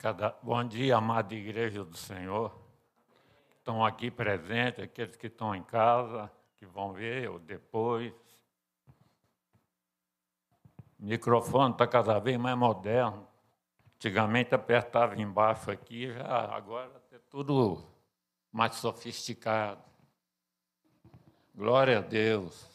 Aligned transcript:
Cada... 0.00 0.34
Bom 0.42 0.64
dia, 0.64 0.96
amada 0.96 1.34
Igreja 1.34 1.84
do 1.84 1.94
Senhor. 1.94 2.58
Estão 3.58 3.84
aqui 3.84 4.10
presentes, 4.10 4.82
aqueles 4.82 5.14
que 5.14 5.26
estão 5.26 5.54
em 5.54 5.62
casa, 5.62 6.32
que 6.56 6.64
vão 6.64 6.94
ver 6.94 7.28
ou 7.28 7.38
depois. 7.38 8.10
O 10.98 11.04
microfone 11.04 11.72
está 11.72 11.86
cada 11.86 12.18
vez 12.18 12.38
mais 12.38 12.56
moderno. 12.56 13.28
Antigamente 13.96 14.54
apertava 14.54 15.20
embaixo 15.20 15.70
aqui, 15.70 16.10
já 16.10 16.46
agora 16.56 16.90
é 17.12 17.18
tudo 17.28 17.86
mais 18.50 18.76
sofisticado. 18.76 19.84
Glória 21.54 21.98
a 21.98 22.00
Deus. 22.00 22.66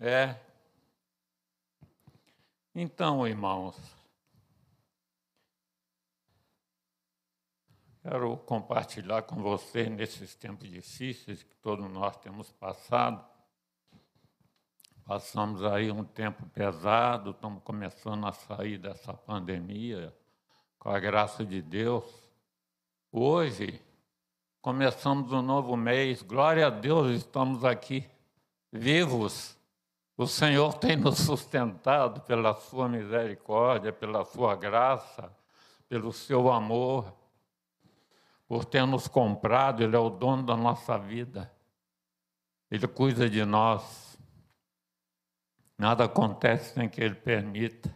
É. 0.00 0.34
Então, 2.74 3.24
irmãos, 3.24 3.95
Quero 8.08 8.36
compartilhar 8.36 9.22
com 9.22 9.42
você 9.42 9.90
nesses 9.90 10.36
tempos 10.36 10.70
difíceis 10.70 11.42
que 11.42 11.56
todos 11.56 11.90
nós 11.90 12.16
temos 12.18 12.52
passado. 12.52 13.20
Passamos 15.04 15.64
aí 15.64 15.90
um 15.90 16.04
tempo 16.04 16.46
pesado, 16.50 17.32
estamos 17.32 17.60
começando 17.64 18.24
a 18.24 18.32
sair 18.32 18.78
dessa 18.78 19.12
pandemia, 19.12 20.14
com 20.78 20.88
a 20.88 21.00
graça 21.00 21.44
de 21.44 21.60
Deus. 21.60 22.04
Hoje, 23.10 23.82
começamos 24.62 25.32
um 25.32 25.42
novo 25.42 25.76
mês, 25.76 26.22
glória 26.22 26.68
a 26.68 26.70
Deus, 26.70 27.10
estamos 27.10 27.64
aqui, 27.64 28.08
vivos. 28.70 29.58
O 30.16 30.28
Senhor 30.28 30.74
tem 30.74 30.94
nos 30.94 31.18
sustentado 31.18 32.20
pela 32.20 32.54
sua 32.54 32.88
misericórdia, 32.88 33.92
pela 33.92 34.24
sua 34.24 34.54
graça, 34.54 35.28
pelo 35.88 36.12
seu 36.12 36.52
amor 36.52 37.25
por 38.46 38.64
ter 38.64 38.86
nos 38.86 39.08
comprado, 39.08 39.82
Ele 39.82 39.96
é 39.96 39.98
o 39.98 40.10
dono 40.10 40.44
da 40.44 40.56
nossa 40.56 40.96
vida. 40.98 41.52
Ele 42.70 42.86
cuida 42.86 43.28
de 43.28 43.44
nós. 43.44 44.18
Nada 45.78 46.04
acontece 46.04 46.74
sem 46.74 46.88
que 46.88 47.00
Ele 47.00 47.14
permita. 47.14 47.94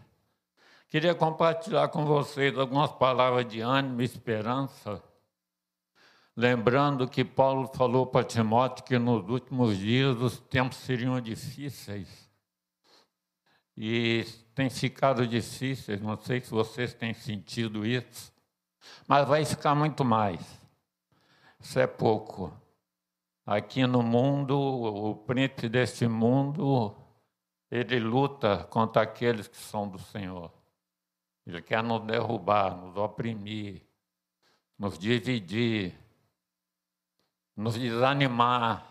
Queria 0.89 1.15
compartilhar 1.15 1.89
com 1.89 2.05
vocês 2.05 2.59
algumas 2.59 2.91
palavras 2.93 3.47
de 3.47 3.61
ânimo 3.61 4.03
e 4.03 4.05
esperança. 4.05 5.03
Lembrando 6.37 7.09
que 7.09 7.25
Paulo 7.25 7.71
falou 7.75 8.07
para 8.07 8.25
Timóteo 8.25 8.85
que 8.85 8.99
nos 8.99 9.29
últimos 9.29 9.77
dias 9.77 10.17
os 10.17 10.41
tempos 10.41 10.79
seriam 10.79 11.21
difíceis. 11.21 12.29
E 13.77 14.25
tem 14.55 14.69
ficado 14.69 15.27
difíceis, 15.27 16.01
não 16.01 16.17
sei 16.17 16.41
se 16.41 16.51
vocês 16.51 16.93
têm 16.93 17.15
sentido 17.15 17.87
isso. 17.87 18.33
Mas 19.07 19.27
vai 19.27 19.45
ficar 19.45 19.75
muito 19.75 20.05
mais. 20.05 20.41
Isso 21.59 21.79
é 21.79 21.87
pouco. 21.87 22.53
Aqui 23.45 23.87
no 23.87 24.03
mundo, 24.03 24.59
o 24.59 25.15
príncipe 25.15 25.69
deste 25.69 26.07
mundo, 26.07 26.95
ele 27.71 27.99
luta 27.99 28.65
contra 28.65 29.03
aqueles 29.03 29.49
que 29.49 29.57
são 29.57 29.89
do 29.89 29.99
Senhor. 29.99 30.53
Ele 31.47 31.61
quer 31.61 31.83
nos 31.83 32.03
derrubar, 32.03 32.77
nos 32.77 32.97
oprimir, 32.97 33.83
nos 34.79 34.99
dividir, 34.99 35.95
nos 37.57 37.75
desanimar. 37.75 38.90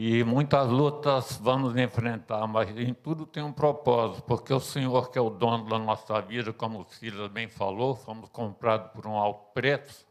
E 0.00 0.22
muitas 0.22 0.68
lutas 0.68 1.40
vamos 1.42 1.76
enfrentar, 1.76 2.46
mas 2.46 2.70
em 2.78 2.94
tudo 2.94 3.26
tem 3.26 3.42
um 3.42 3.52
propósito, 3.52 4.22
porque 4.22 4.54
o 4.54 4.60
Senhor, 4.60 5.10
que 5.10 5.18
é 5.18 5.20
o 5.20 5.28
dono 5.28 5.68
da 5.68 5.76
nossa 5.76 6.20
vida, 6.22 6.52
como 6.52 6.78
o 6.78 6.84
Silas 6.84 7.28
bem 7.32 7.48
falou, 7.48 7.96
fomos 7.96 8.30
comprados 8.30 8.92
por 8.92 9.08
um 9.08 9.16
alto 9.16 9.52
preço, 9.52 10.06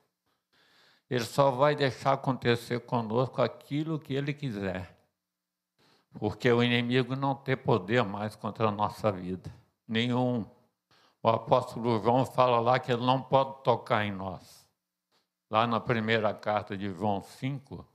Ele 1.09 1.23
só 1.23 1.51
vai 1.51 1.73
deixar 1.73 2.11
acontecer 2.11 2.81
conosco 2.81 3.41
aquilo 3.41 3.97
que 3.97 4.13
Ele 4.13 4.33
quiser, 4.33 4.93
porque 6.19 6.51
o 6.51 6.61
inimigo 6.61 7.15
não 7.15 7.33
tem 7.33 7.55
poder 7.55 8.03
mais 8.03 8.35
contra 8.35 8.67
a 8.67 8.71
nossa 8.71 9.09
vida, 9.09 9.49
nenhum. 9.87 10.45
O 11.23 11.29
apóstolo 11.29 12.03
João 12.03 12.25
fala 12.25 12.59
lá 12.59 12.77
que 12.77 12.91
ele 12.91 13.05
não 13.05 13.21
pode 13.21 13.63
tocar 13.63 14.05
em 14.05 14.11
nós. 14.11 14.69
Lá 15.49 15.65
na 15.65 15.79
primeira 15.79 16.33
carta 16.33 16.75
de 16.77 16.93
João 16.93 17.21
5, 17.21 17.87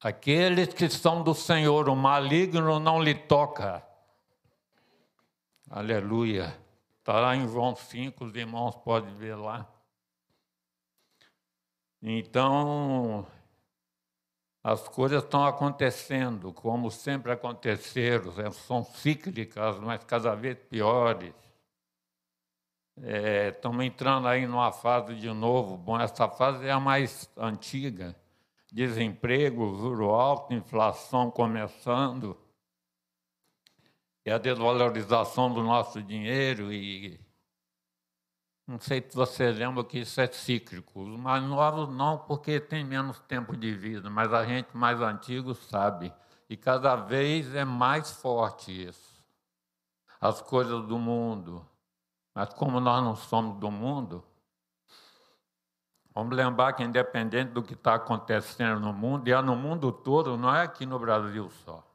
Aqueles 0.00 0.74
que 0.74 0.90
são 0.90 1.22
do 1.22 1.34
Senhor, 1.34 1.88
o 1.88 1.96
maligno 1.96 2.78
não 2.78 3.02
lhe 3.02 3.14
toca. 3.14 3.82
Aleluia. 5.70 6.56
Está 6.98 7.18
lá 7.18 7.34
em 7.34 7.48
João 7.48 7.74
5, 7.74 8.24
os 8.24 8.34
irmãos 8.34 8.76
podem 8.76 9.14
ver 9.16 9.36
lá. 9.36 9.66
Então, 12.02 13.26
as 14.62 14.86
coisas 14.86 15.24
estão 15.24 15.46
acontecendo, 15.46 16.52
como 16.52 16.90
sempre 16.90 17.32
aconteceram, 17.32 18.34
é, 18.38 18.50
são 18.50 18.84
cíclicas, 18.84 19.78
mas 19.80 20.04
cada 20.04 20.34
vez 20.34 20.58
piores. 20.68 21.32
É, 23.02 23.48
estamos 23.48 23.84
entrando 23.84 24.28
aí 24.28 24.46
numa 24.46 24.72
fase 24.72 25.14
de 25.14 25.32
novo. 25.32 25.76
Bom, 25.76 25.98
essa 25.98 26.28
fase 26.28 26.66
é 26.66 26.70
a 26.70 26.80
mais 26.80 27.30
antiga 27.36 28.14
desemprego, 28.76 29.74
juro 29.78 30.10
alto, 30.10 30.52
inflação 30.52 31.30
começando, 31.30 32.36
e 34.22 34.30
a 34.30 34.36
desvalorização 34.36 35.50
do 35.50 35.62
nosso 35.62 36.02
dinheiro 36.02 36.70
e 36.70 37.18
não 38.66 38.78
sei 38.78 39.00
se 39.00 39.16
você 39.16 39.50
lembra 39.50 39.82
que 39.82 40.00
isso 40.00 40.20
é 40.20 40.26
cíclico. 40.26 41.00
Os 41.00 41.18
mais 41.18 41.42
novos 41.42 41.88
não, 41.88 42.18
porque 42.18 42.58
tem 42.58 42.84
menos 42.84 43.18
tempo 43.20 43.56
de 43.56 43.72
vida, 43.72 44.10
mas 44.10 44.32
a 44.32 44.44
gente 44.44 44.76
mais 44.76 45.00
antigo 45.00 45.54
sabe. 45.54 46.12
E 46.50 46.56
cada 46.56 46.96
vez 46.96 47.54
é 47.54 47.64
mais 47.64 48.10
forte 48.10 48.88
isso. 48.88 49.24
As 50.20 50.42
coisas 50.42 50.84
do 50.84 50.98
mundo. 50.98 51.64
Mas 52.34 52.52
como 52.54 52.80
nós 52.80 53.02
não 53.04 53.14
somos 53.14 53.58
do 53.60 53.70
mundo, 53.70 54.24
Vamos 56.16 56.34
lembrar 56.34 56.72
que, 56.72 56.82
independente 56.82 57.52
do 57.52 57.62
que 57.62 57.74
está 57.74 57.96
acontecendo 57.96 58.80
no 58.80 58.90
mundo, 58.90 59.28
e 59.28 59.32
é 59.32 59.42
no 59.42 59.54
mundo 59.54 59.92
todo, 59.92 60.38
não 60.38 60.54
é 60.54 60.62
aqui 60.62 60.86
no 60.86 60.98
Brasil 60.98 61.50
só. 61.62 61.86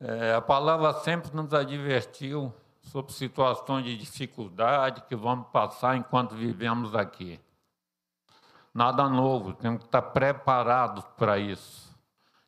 É, 0.00 0.32
a 0.32 0.40
palavra 0.40 0.94
sempre 0.94 1.36
nos 1.36 1.52
advertiu 1.52 2.50
sobre 2.80 3.12
situações 3.12 3.84
de 3.84 3.94
dificuldade 3.94 5.02
que 5.02 5.14
vamos 5.14 5.48
passar 5.48 5.98
enquanto 5.98 6.34
vivemos 6.34 6.94
aqui. 6.94 7.38
Nada 8.72 9.06
novo, 9.06 9.52
temos 9.52 9.80
que 9.80 9.88
estar 9.88 10.00
preparados 10.00 11.04
para 11.14 11.38
isso. 11.38 11.94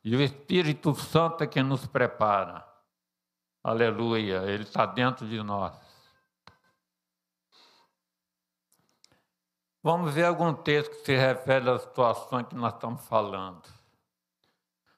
E 0.02 0.16
o 0.16 0.22
Espírito 0.22 0.94
Santo 0.94 1.44
é 1.44 1.46
que 1.46 1.62
nos 1.62 1.86
prepara. 1.86 2.66
Aleluia, 3.62 4.38
ele 4.46 4.62
está 4.62 4.86
dentro 4.86 5.28
de 5.28 5.42
nós. 5.42 5.87
Vamos 9.82 10.12
ver 10.12 10.24
algum 10.24 10.52
texto 10.52 10.90
que 10.90 11.04
se 11.04 11.16
refere 11.16 11.70
à 11.70 11.78
situação 11.78 12.42
que 12.42 12.54
nós 12.54 12.74
estamos 12.74 13.04
falando. 13.06 13.62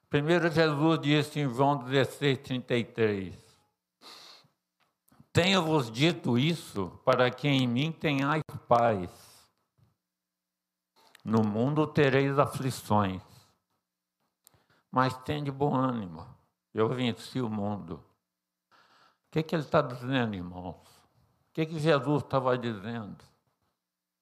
Primeiro, 0.09 0.51
Jesus 0.51 1.01
disse 1.01 1.41
em 1.41 1.55
João 1.55 1.85
16, 1.85 2.39
33: 2.39 3.39
Tenho-vos 5.33 5.91
dito 5.91 6.39
isso 6.39 7.01
para 7.05 7.31
que 7.31 7.47
em 7.47 7.69
mim 7.69 7.93
tenhais 7.93 8.43
paz. 8.67 9.11
No 11.23 11.45
mundo 11.45 11.87
tereis 11.87 12.39
aflições, 12.39 13.23
mas 14.91 15.17
tende 15.19 15.51
bom 15.51 15.75
ânimo. 15.75 16.27
Eu 16.73 16.89
venci 16.89 17.41
o 17.41 17.51
mundo. 17.51 18.03
O 19.29 19.31
que, 19.31 19.43
que 19.43 19.55
ele 19.55 19.63
está 19.63 19.83
dizendo, 19.83 20.35
irmãos? 20.35 20.77
O 20.77 21.53
que, 21.53 21.67
que 21.67 21.79
Jesus 21.79 22.23
estava 22.23 22.57
dizendo? 22.57 23.23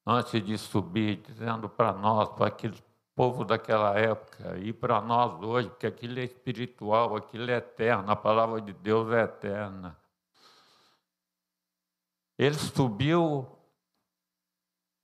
Antes 0.09 0.43
de 0.43 0.57
subir, 0.57 1.17
dizendo 1.17 1.69
para 1.69 1.93
nós, 1.93 2.31
para 2.31 2.47
aquele 2.47 2.83
povo 3.15 3.45
daquela 3.45 3.99
época, 3.99 4.57
e 4.59 4.73
para 4.73 5.03
nós 5.03 5.39
hoje, 5.43 5.69
porque 5.69 5.87
aquilo 5.87 6.19
é 6.19 6.25
espiritual, 6.25 7.15
aquilo 7.15 7.51
é 7.51 7.57
eterno, 7.57 8.11
a 8.11 8.17
palavra 8.17 8.59
de 8.61 8.73
Deus 8.73 9.13
é 9.13 9.25
eterna. 9.25 9.99
Ele 12.39 12.55
subiu 12.55 13.47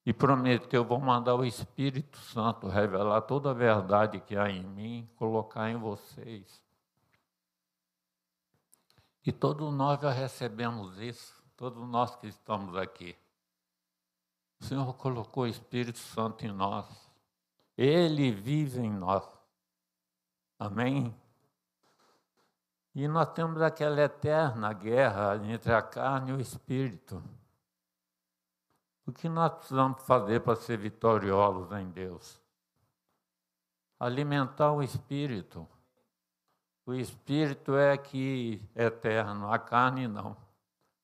e 0.07 0.13
prometeu: 0.13 0.85
vou 0.85 1.01
mandar 1.01 1.35
o 1.35 1.45
Espírito 1.45 2.17
Santo 2.17 2.67
revelar 2.67 3.21
toda 3.23 3.51
a 3.51 3.55
verdade 3.55 4.21
que 4.21 4.37
há 4.37 4.49
em 4.49 4.65
mim, 4.65 5.11
colocar 5.17 5.69
em 5.69 5.77
vocês. 5.77 6.63
E 9.27 9.33
todos 9.33 9.71
nós 9.73 10.01
já 10.01 10.11
recebemos 10.11 10.99
isso, 10.99 11.35
todos 11.57 11.87
nós 11.89 12.15
que 12.17 12.27
estamos 12.27 12.75
aqui. 12.77 13.15
O 14.65 14.67
Senhor 14.67 14.95
colocou 14.95 15.43
o 15.43 15.47
Espírito 15.47 15.99
Santo 15.99 16.47
em 16.47 16.51
nós. 16.51 16.87
Ele 17.77 18.33
vive 18.33 18.81
em 18.81 18.91
nós. 18.91 19.23
Amém? 20.59 21.15
E 22.95 23.07
nós 23.07 23.31
temos 23.35 23.61
aquela 23.61 24.01
eterna 24.01 24.73
guerra 24.73 25.37
entre 25.45 25.71
a 25.71 25.83
carne 25.83 26.31
e 26.31 26.33
o 26.33 26.41
espírito. 26.41 27.23
O 29.07 29.13
que 29.13 29.29
nós 29.29 29.53
precisamos 29.53 30.03
fazer 30.05 30.41
para 30.41 30.57
ser 30.57 30.79
vitoriosos 30.79 31.71
em 31.73 31.91
Deus? 31.91 32.41
Alimentar 34.01 34.73
o 34.73 34.83
espírito. 34.83 35.69
O 36.87 36.95
espírito 36.95 37.77
é 37.77 37.99
que 37.99 38.67
é 38.75 38.87
eterno, 38.87 39.53
a 39.53 39.59
carne 39.59 40.09
não. 40.09 40.35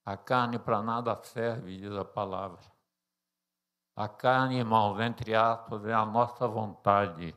A 0.03 0.17
carne 0.17 0.59
para 0.59 0.81
nada 0.81 1.15
serve, 1.23 1.77
diz 1.77 1.93
a 1.93 2.07
palavra. 2.07 2.80
A 4.01 4.09
carne, 4.09 4.57
irmãos, 4.57 4.99
entre 4.99 5.35
aspas, 5.35 5.85
é 5.85 5.93
a 5.93 6.07
nossa 6.07 6.49
vontade, 6.49 7.37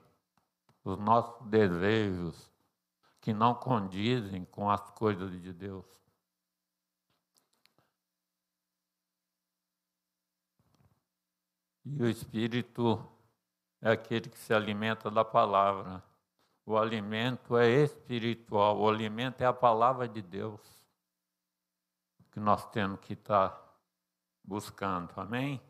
os 0.81 0.98
nossos 0.98 1.45
desejos, 1.48 2.50
que 3.19 3.33
não 3.33 3.54
condizem 3.54 4.45
com 4.45 4.69
as 4.69 4.89
coisas 4.92 5.30
de 5.42 5.51
Deus. 5.51 5.86
E 11.83 12.01
o 12.01 12.07
Espírito 12.07 13.06
é 13.81 13.92
aquele 13.92 14.30
que 14.30 14.39
se 14.39 14.54
alimenta 14.54 15.12
da 15.12 15.25
palavra. 15.25 16.01
O 16.66 16.77
alimento 16.77 17.57
é 17.57 17.68
espiritual, 17.68 18.80
o 18.80 18.88
alimento 18.88 19.42
é 19.42 19.45
a 19.45 19.51
palavra 19.51 20.07
de 20.07 20.21
Deus 20.21 20.62
que 22.31 22.39
nós 22.39 22.66
temos 22.69 23.01
que 23.01 23.12
estar 23.12 23.62
buscando. 24.42 25.12
Amém? 25.18 25.62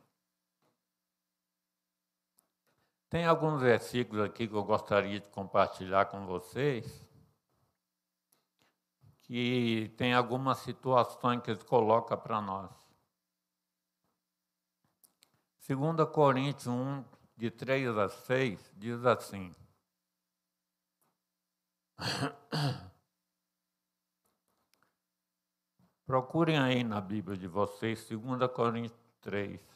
Tem 3.13 3.25
alguns 3.27 3.61
versículos 3.61 4.25
aqui 4.25 4.47
que 4.47 4.55
eu 4.55 4.63
gostaria 4.63 5.19
de 5.19 5.29
compartilhar 5.29 6.05
com 6.05 6.25
vocês, 6.25 7.07
que 9.21 9.93
tem 9.95 10.15
algumas 10.15 10.57
situações 10.57 11.39
que 11.43 11.51
eles 11.51 11.61
colocam 11.61 12.17
para 12.17 12.41
nós. 12.41 12.71
2 15.69 16.09
Coríntios 16.09 16.65
1, 16.65 17.05
de 17.37 17.51
3 17.51 17.95
a 17.95 18.09
6, 18.09 18.73
diz 18.75 19.05
assim. 19.05 19.53
Procurem 26.03 26.57
aí 26.57 26.83
na 26.83 26.99
Bíblia 26.99 27.37
de 27.37 27.47
vocês, 27.47 28.09
2 28.09 28.51
Coríntios 28.51 28.99
3. 29.21 29.72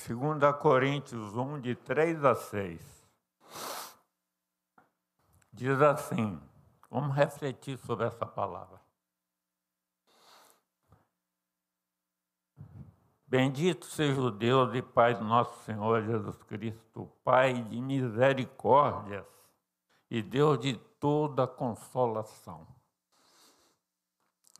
Segunda 0.00 0.50
Coríntios 0.50 1.36
1, 1.36 1.60
de 1.60 1.74
3 1.74 2.24
a 2.24 2.34
6. 2.34 2.80
Diz 5.52 5.80
assim, 5.82 6.40
vamos 6.90 7.14
refletir 7.14 7.76
sobre 7.76 8.06
essa 8.06 8.24
palavra. 8.24 8.80
Bendito 13.26 13.84
seja 13.84 14.20
o 14.22 14.30
Deus 14.30 14.74
e 14.74 14.80
Pai 14.80 15.14
do 15.14 15.22
nosso 15.22 15.62
Senhor 15.64 16.02
Jesus 16.02 16.42
Cristo, 16.44 17.12
Pai 17.22 17.62
de 17.62 17.80
misericórdias 17.80 19.26
e 20.10 20.22
Deus 20.22 20.58
de 20.60 20.78
toda 20.98 21.46
consolação. 21.46 22.66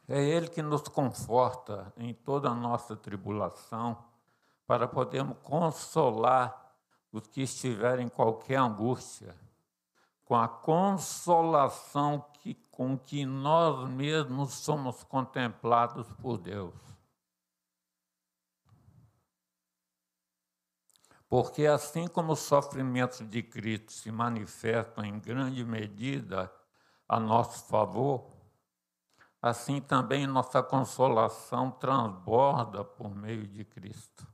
É 0.06 0.22
Ele 0.22 0.48
que 0.48 0.60
nos 0.60 0.82
conforta 0.82 1.92
em 1.96 2.12
toda 2.12 2.50
a 2.50 2.54
nossa 2.54 2.94
tribulação 2.94 4.09
para 4.70 4.86
podermos 4.86 5.36
consolar 5.42 6.76
os 7.10 7.26
que 7.26 7.42
estiverem 7.42 8.06
em 8.06 8.08
qualquer 8.08 8.54
angústia, 8.54 9.34
com 10.24 10.36
a 10.36 10.46
consolação 10.46 12.24
que, 12.34 12.54
com 12.70 12.96
que 12.96 13.26
nós 13.26 13.90
mesmos 13.90 14.52
somos 14.52 15.02
contemplados 15.02 16.06
por 16.22 16.38
Deus. 16.38 16.72
Porque 21.28 21.66
assim 21.66 22.06
como 22.06 22.34
os 22.34 22.38
sofrimentos 22.38 23.28
de 23.28 23.42
Cristo 23.42 23.90
se 23.90 24.12
manifestam 24.12 25.04
em 25.04 25.18
grande 25.18 25.64
medida 25.64 26.48
a 27.08 27.18
nosso 27.18 27.64
favor, 27.66 28.30
assim 29.42 29.80
também 29.80 30.28
nossa 30.28 30.62
consolação 30.62 31.72
transborda 31.72 32.84
por 32.84 33.12
meio 33.12 33.48
de 33.48 33.64
Cristo. 33.64 34.30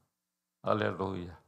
Aleluia. 0.66 1.38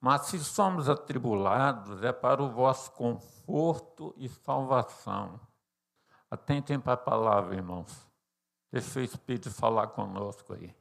Mas 0.00 0.26
se 0.26 0.38
somos 0.38 0.88
atribulados, 0.88 2.00
é 2.04 2.12
para 2.12 2.40
o 2.40 2.48
vosso 2.48 2.92
conforto 2.92 4.14
e 4.16 4.28
salvação. 4.28 5.40
Atentem 6.30 6.78
para 6.78 6.92
a 6.92 6.96
palavra, 6.96 7.56
irmãos. 7.56 8.08
Deixa 8.70 9.00
o 9.00 9.02
Espírito 9.02 9.50
falar 9.50 9.88
conosco 9.88 10.54
aí. 10.54 10.72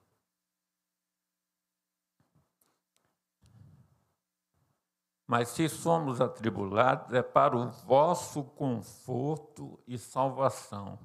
Mas 5.25 5.49
se 5.49 5.67
somos 5.67 6.21
atribulados, 6.21 7.11
é 7.13 7.23
para 7.23 7.57
o 7.57 7.71
vosso 7.71 8.43
conforto 8.43 9.81
e 9.87 9.97
salvação. 9.97 10.99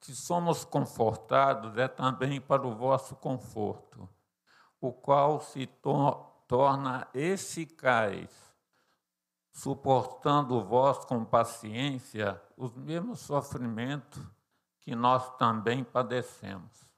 Se 0.00 0.14
somos 0.14 0.66
confortados, 0.66 1.78
é 1.78 1.88
também 1.88 2.42
para 2.42 2.66
o 2.66 2.76
vosso 2.76 3.16
conforto 3.16 4.06
o 4.80 4.92
qual 4.92 5.40
se 5.40 5.66
to 5.66 6.26
torna 6.48 7.06
eficaz, 7.14 8.28
suportando 9.52 10.64
vós 10.64 11.04
com 11.04 11.24
paciência 11.24 12.42
os 12.56 12.74
mesmos 12.74 13.20
sofrimentos 13.20 14.20
que 14.80 14.94
nós 14.96 15.36
também 15.36 15.84
padecemos. 15.84 16.90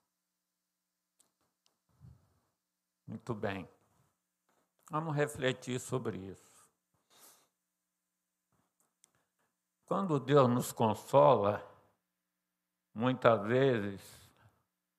Muito 3.06 3.34
bem. 3.34 3.68
Vamos 4.90 5.14
refletir 5.14 5.78
sobre 5.78 6.16
isso. 6.16 6.66
Quando 9.84 10.18
Deus 10.18 10.48
nos 10.48 10.72
consola, 10.72 11.62
muitas 12.94 13.42
vezes 13.42 14.21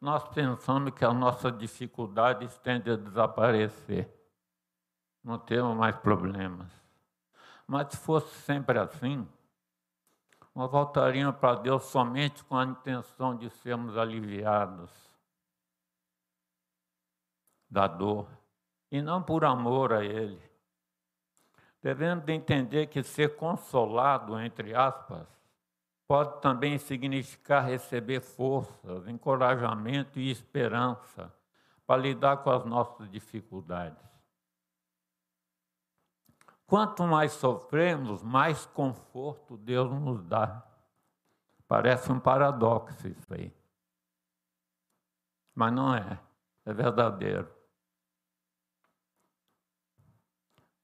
nós 0.03 0.22
pensamos 0.27 0.91
que 0.91 1.05
a 1.05 1.13
nossa 1.13 1.50
dificuldade 1.50 2.45
tende 2.60 2.91
a 2.91 2.98
desaparecer. 2.98 4.13
Não 5.24 5.39
temos 5.39 5.77
mais 5.77 5.95
problemas. 5.95 6.69
Mas 7.65 7.88
se 7.88 7.95
fosse 7.95 8.36
sempre 8.41 8.77
assim, 8.77 9.25
nós 10.53 10.69
voltaríamos 10.69 11.38
para 11.38 11.55
Deus 11.55 11.86
somente 11.86 12.43
com 12.43 12.57
a 12.57 12.65
intenção 12.65 13.33
de 13.38 13.50
sermos 13.50 13.98
aliviados 13.98 14.91
da 17.69 17.88
dor, 17.88 18.27
e 18.91 19.01
não 19.01 19.24
por 19.24 19.45
amor 19.45 19.93
a 19.93 20.03
Ele. 20.03 20.41
Devemos 21.81 22.27
entender 22.27 22.88
que 22.88 23.01
ser 23.03 23.38
consolado, 23.38 24.38
entre 24.38 24.75
aspas, 24.75 25.25
pode 26.07 26.41
também 26.41 26.77
significar 26.77 27.65
receber 27.65 28.19
forças, 28.19 29.07
encorajamento 29.07 30.19
e 30.19 30.29
esperança 30.29 31.33
para 31.86 32.01
lidar 32.01 32.38
com 32.38 32.50
as 32.50 32.65
nossas 32.65 33.10
dificuldades. 33.10 34.03
Quanto 36.65 37.03
mais 37.03 37.33
sofremos, 37.33 38.24
mais 38.24 38.65
conforto 38.65 39.57
Deus 39.57 39.91
nos 39.91 40.24
dá. 40.24 40.65
Parece 41.67 42.12
um 42.12 42.19
paradoxo 42.19 43.07
isso 43.07 43.33
aí. 43.33 43.53
Mas 45.53 45.72
não 45.72 45.95
é, 45.95 46.19
é 46.65 46.74
verdadeiro. 46.74 47.50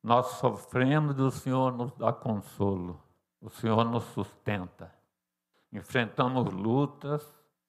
Nós 0.01 0.27
sofremos 0.37 1.17
e 1.17 1.21
o 1.21 1.31
Senhor 1.31 1.73
nos 1.73 1.91
dá 1.93 2.13
consolo, 2.13 3.01
o 3.41 3.49
Senhor 3.49 3.83
nos 3.83 4.03
sustenta 4.05 4.98
enfrentamos 5.71 6.51
lutas 6.51 7.25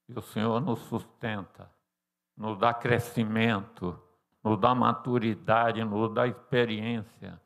e 0.09 0.19
o 0.19 0.23
Senhor 0.23 0.61
nos 0.61 0.81
sustenta, 0.81 1.71
nos 2.37 2.59
dá 2.59 2.73
crescimento, 2.73 4.01
nos 4.43 4.59
dá 4.59 4.75
maturidade, 4.75 5.85
nos 5.85 6.13
dá 6.13 6.27
experiência. 6.27 7.41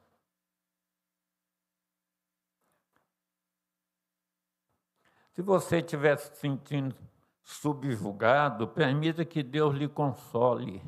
Se 5.34 5.42
você 5.42 5.78
estiver 5.78 6.16
se 6.16 6.36
sentindo 6.36 6.96
subjugado, 7.42 8.68
permita 8.68 9.24
que 9.24 9.42
Deus 9.42 9.74
lhe 9.74 9.88
console. 9.88 10.82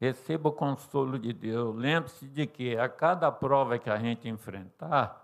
Receba 0.00 0.48
o 0.48 0.52
consolo 0.52 1.18
de 1.18 1.32
Deus. 1.32 1.76
Lembre-se 1.76 2.26
de 2.26 2.46
que 2.46 2.76
a 2.76 2.88
cada 2.88 3.30
prova 3.30 3.78
que 3.78 3.88
a 3.88 3.98
gente 3.98 4.28
enfrentar, 4.28 5.23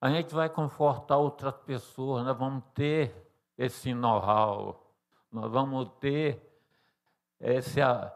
a 0.00 0.10
gente 0.10 0.34
vai 0.34 0.48
confortar 0.48 1.16
outras 1.16 1.54
pessoas, 1.58 2.24
nós 2.24 2.36
vamos 2.36 2.64
ter 2.74 3.14
esse 3.56 3.94
know-how, 3.94 4.92
nós 5.32 5.50
vamos 5.50 5.88
ter 6.00 6.42
essa, 7.40 8.14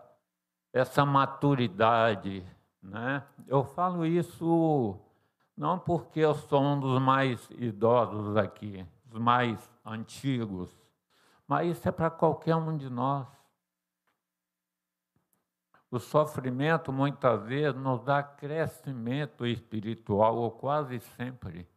essa 0.73 1.05
maturidade. 1.05 2.45
Né? 2.83 3.23
Eu 3.47 3.65
falo 3.65 4.07
isso 4.07 4.99
não 5.57 5.79
porque 5.79 6.21
eu 6.21 6.35
sou 6.35 6.63
um 6.63 6.81
dos 6.81 7.01
mais 7.01 7.49
idosos 7.51 8.37
aqui, 8.37 8.87
os 9.11 9.19
mais 9.19 9.71
antigos, 9.85 10.71
mas 11.47 11.77
isso 11.77 11.89
é 11.89 11.93
para 11.93 12.11
qualquer 12.11 12.57
um 12.57 12.77
de 12.77 12.89
nós. 12.89 13.27
O 15.91 15.99
sofrimento 15.99 16.93
muitas 16.93 17.43
vezes 17.43 17.75
nos 17.81 18.05
dá 18.05 18.23
crescimento 18.23 19.45
espiritual, 19.45 20.37
ou 20.37 20.53
quase 20.53 21.01
sempre, 21.01 21.69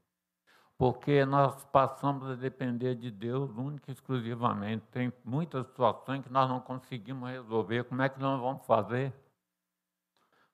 porque 0.78 1.26
nós 1.26 1.66
passamos 1.66 2.30
a 2.30 2.36
depender 2.36 2.94
de 2.94 3.10
Deus 3.10 3.50
única 3.58 3.90
e 3.90 3.94
exclusivamente. 3.94 4.86
Tem 4.92 5.12
muitas 5.26 5.66
situações 5.66 6.24
que 6.24 6.32
nós 6.32 6.48
não 6.48 6.60
conseguimos 6.60 7.28
resolver. 7.28 7.86
Como 7.86 8.02
é 8.04 8.10
que 8.10 8.20
nós 8.20 8.40
vamos 8.40 8.64
fazer? 8.68 9.12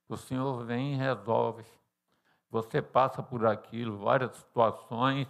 O 0.07 0.15
Senhor 0.15 0.63
vem 0.65 0.93
e 0.93 0.97
resolve. 0.97 1.65
Você 2.49 2.81
passa 2.81 3.21
por 3.21 3.45
aquilo, 3.45 3.97
várias 3.97 4.35
situações, 4.37 5.27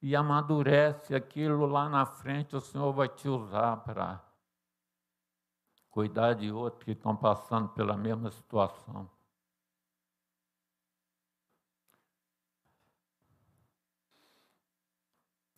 e 0.00 0.16
amadurece 0.16 1.14
aquilo 1.14 1.66
lá 1.66 1.88
na 1.88 2.06
frente, 2.06 2.56
o 2.56 2.60
Senhor 2.60 2.92
vai 2.92 3.08
te 3.08 3.28
usar 3.28 3.76
para 3.78 4.25
cuidar 5.96 6.34
de 6.34 6.52
outros 6.52 6.84
que 6.84 6.90
estão 6.90 7.16
passando 7.16 7.70
pela 7.70 7.96
mesma 7.96 8.30
situação. 8.30 9.08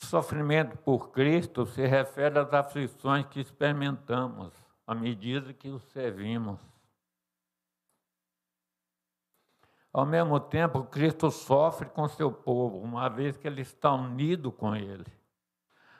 Sofrimento 0.00 0.78
por 0.78 1.10
Cristo 1.10 1.66
se 1.66 1.84
refere 1.84 2.38
às 2.38 2.54
aflições 2.54 3.26
que 3.26 3.40
experimentamos 3.40 4.54
à 4.86 4.94
medida 4.94 5.52
que 5.52 5.70
o 5.70 5.80
servimos. 5.80 6.60
Ao 9.92 10.06
mesmo 10.06 10.38
tempo, 10.38 10.84
Cristo 10.84 11.32
sofre 11.32 11.88
com 11.88 12.06
seu 12.06 12.30
povo, 12.30 12.78
uma 12.78 13.08
vez 13.08 13.36
que 13.36 13.48
ele 13.48 13.62
está 13.62 13.92
unido 13.92 14.52
com 14.52 14.76
ele. 14.76 15.17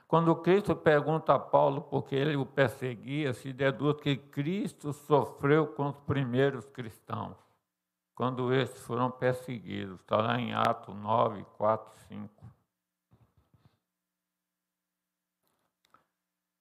Quando 0.09 0.35
Cristo 0.37 0.75
pergunta 0.75 1.35
a 1.35 1.39
Paulo 1.39 1.83
por 1.83 2.07
que 2.07 2.17
ele 2.17 2.35
o 2.35 2.47
perseguia, 2.47 3.35
se 3.35 3.53
deduz 3.53 4.01
que 4.01 4.17
Cristo 4.17 4.91
sofreu 4.91 5.67
com 5.67 5.91
os 5.91 5.99
primeiros 5.99 6.65
cristãos, 6.65 7.37
quando 8.15 8.55
estes 8.55 8.81
foram 8.87 9.11
perseguidos. 9.11 10.01
Está 10.01 10.17
lá 10.17 10.41
em 10.41 10.55
Atos 10.55 10.97
9, 10.97 11.45
4, 11.59 11.93
5. 12.09 12.47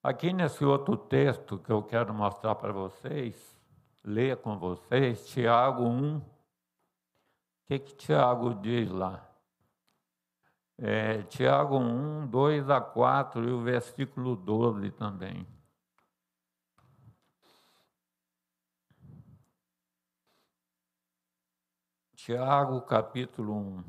Aqui 0.02 0.30
nesse 0.30 0.62
outro 0.62 0.94
texto 0.94 1.58
que 1.58 1.72
eu 1.72 1.82
quero 1.82 2.12
mostrar 2.12 2.54
para 2.54 2.70
vocês, 2.70 3.58
ler 4.04 4.36
com 4.36 4.58
vocês, 4.58 5.26
Tiago 5.26 5.84
1. 5.84 6.18
O 6.18 6.22
que, 7.66 7.78
que 7.78 7.94
Tiago 7.94 8.54
diz 8.56 8.90
lá? 8.90 9.27
É, 10.80 11.22
Tiago 11.24 11.76
1, 11.76 12.28
2 12.28 12.70
a 12.70 12.80
4 12.80 13.48
e 13.48 13.52
o 13.52 13.62
versículo 13.62 14.36
12 14.36 14.92
também. 14.92 15.44
Tiago, 22.14 22.80
capítulo 22.82 23.54
1. 23.56 23.84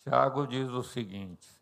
Tiago 0.00 0.46
diz 0.46 0.70
o 0.70 0.82
seguinte: 0.82 1.59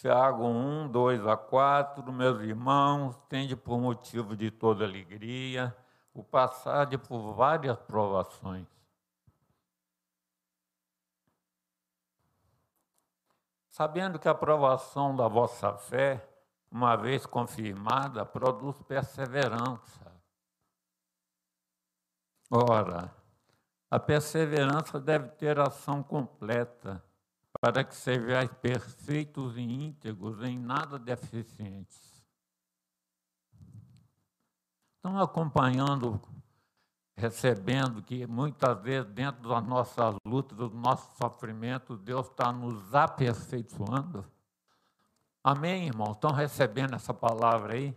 Tiago 0.00 0.46
1, 0.46 0.88
2 0.88 1.26
a 1.26 1.36
4, 1.36 2.10
meus 2.10 2.40
irmãos, 2.40 3.18
tende 3.28 3.54
por 3.54 3.78
motivo 3.78 4.34
de 4.34 4.50
toda 4.50 4.82
alegria 4.82 5.76
o 6.14 6.24
passar 6.24 6.86
de 6.86 6.96
por 6.96 7.34
várias 7.34 7.78
provações. 7.80 8.66
Sabendo 13.68 14.18
que 14.18 14.26
a 14.26 14.34
provação 14.34 15.14
da 15.14 15.28
vossa 15.28 15.74
fé, 15.74 16.26
uma 16.70 16.96
vez 16.96 17.26
confirmada, 17.26 18.24
produz 18.24 18.80
perseverança. 18.80 20.10
Ora, 22.50 23.14
a 23.90 24.00
perseverança 24.00 24.98
deve 24.98 25.28
ter 25.32 25.60
ação 25.60 26.02
completa 26.02 27.04
para 27.60 27.84
que 27.84 27.94
sejais 27.94 28.50
perfeitos 28.54 29.56
e 29.56 29.60
íntegros, 29.60 30.42
em 30.42 30.58
nada 30.58 30.98
deficientes. 30.98 32.24
Estão 34.96 35.18
acompanhando, 35.18 36.20
recebendo 37.16 38.02
que 38.02 38.26
muitas 38.26 38.80
vezes, 38.80 39.10
dentro 39.12 39.48
das 39.48 39.64
nossas 39.64 40.16
lutas, 40.24 40.56
dos 40.56 40.72
nossos 40.72 41.16
sofrimentos, 41.18 41.98
Deus 42.00 42.26
está 42.26 42.50
nos 42.50 42.94
aperfeiçoando? 42.94 44.24
Amém, 45.44 45.86
irmão? 45.86 46.12
Estão 46.12 46.32
recebendo 46.32 46.94
essa 46.94 47.12
palavra 47.12 47.74
aí? 47.74 47.94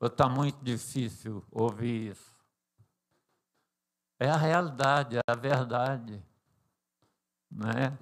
Ou 0.00 0.08
está 0.08 0.28
muito 0.28 0.62
difícil 0.64 1.44
ouvir 1.50 2.10
isso? 2.10 2.32
É 4.18 4.28
a 4.28 4.36
realidade, 4.36 5.16
é 5.16 5.20
a 5.26 5.34
verdade. 5.34 6.22
Né? 7.50 7.96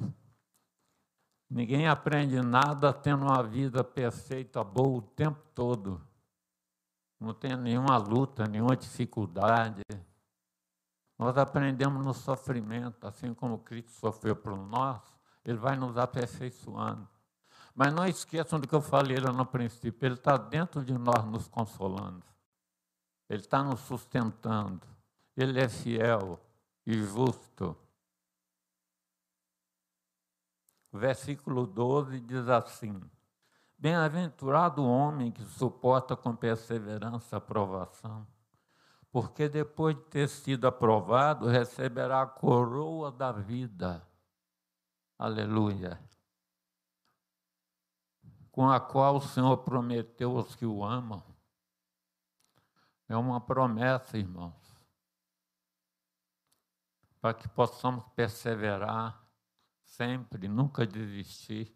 Ninguém 1.50 1.88
aprende 1.88 2.40
nada 2.40 2.92
tendo 2.92 3.24
uma 3.24 3.42
vida 3.42 3.82
perfeita, 3.82 4.62
boa 4.62 4.98
o 4.98 5.02
tempo 5.02 5.42
todo. 5.52 6.00
Não 7.18 7.34
tem 7.34 7.56
nenhuma 7.56 7.96
luta, 7.98 8.46
nenhuma 8.46 8.76
dificuldade. 8.76 9.82
Nós 11.18 11.36
aprendemos 11.36 12.04
no 12.04 12.14
sofrimento, 12.14 13.06
assim 13.06 13.34
como 13.34 13.58
Cristo 13.58 13.90
sofreu 13.90 14.36
por 14.36 14.56
nós, 14.56 15.02
Ele 15.44 15.58
vai 15.58 15.76
nos 15.76 15.98
aperfeiçoando. 15.98 17.06
Mas 17.74 17.92
não 17.92 18.06
esqueçam 18.06 18.60
do 18.60 18.66
que 18.66 18.74
eu 18.74 18.80
falei 18.80 19.18
lá 19.18 19.32
no 19.32 19.44
princípio, 19.44 20.06
Ele 20.06 20.14
está 20.14 20.36
dentro 20.36 20.84
de 20.84 20.96
nós 20.96 21.24
nos 21.26 21.48
consolando. 21.48 22.24
Ele 23.28 23.40
está 23.40 23.62
nos 23.62 23.80
sustentando. 23.80 24.86
Ele 25.36 25.60
é 25.60 25.68
fiel 25.68 26.40
e 26.86 26.94
justo. 27.02 27.70
O 27.70 27.76
versículo 30.92 31.66
12 31.66 32.20
diz 32.20 32.48
assim: 32.48 33.00
Bem-aventurado 33.78 34.82
o 34.82 34.90
homem 34.90 35.30
que 35.30 35.44
suporta 35.44 36.16
com 36.16 36.34
perseverança 36.34 37.36
a 37.36 37.40
provação, 37.40 38.26
porque 39.10 39.48
depois 39.48 39.96
de 39.96 40.02
ter 40.02 40.28
sido 40.28 40.66
aprovado, 40.66 41.46
receberá 41.46 42.22
a 42.22 42.26
coroa 42.26 43.10
da 43.10 43.32
vida. 43.32 44.06
Aleluia. 45.18 46.00
Com 48.50 48.68
a 48.68 48.80
qual 48.80 49.16
o 49.16 49.20
Senhor 49.20 49.56
prometeu 49.58 50.36
aos 50.36 50.54
que 50.54 50.66
o 50.66 50.84
amam. 50.84 51.22
É 53.08 53.16
uma 53.16 53.40
promessa, 53.40 54.16
irmãos, 54.16 54.54
para 57.20 57.34
que 57.34 57.48
possamos 57.48 58.04
perseverar 58.14 59.19
sempre, 60.00 60.48
nunca 60.48 60.86
desistir. 60.86 61.70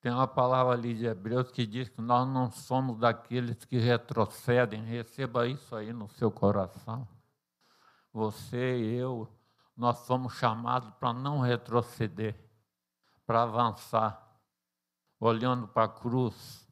Tem 0.00 0.10
uma 0.10 0.26
palavra 0.26 0.72
ali 0.72 0.94
de 0.94 1.04
Hebreus 1.04 1.50
que 1.50 1.66
diz 1.66 1.90
que 1.90 2.00
nós 2.00 2.26
não 2.26 2.50
somos 2.50 2.98
daqueles 2.98 3.66
que 3.66 3.76
retrocedem. 3.76 4.82
Receba 4.82 5.46
isso 5.46 5.76
aí 5.76 5.92
no 5.92 6.08
seu 6.08 6.30
coração. 6.30 7.06
Você 8.14 8.78
e 8.78 8.94
eu, 8.94 9.28
nós 9.76 9.98
somos 9.98 10.32
chamados 10.32 10.90
para 10.94 11.12
não 11.12 11.40
retroceder, 11.40 12.34
para 13.26 13.42
avançar, 13.42 14.40
olhando 15.20 15.68
para 15.68 15.84
a 15.84 15.88
cruz, 15.88 16.66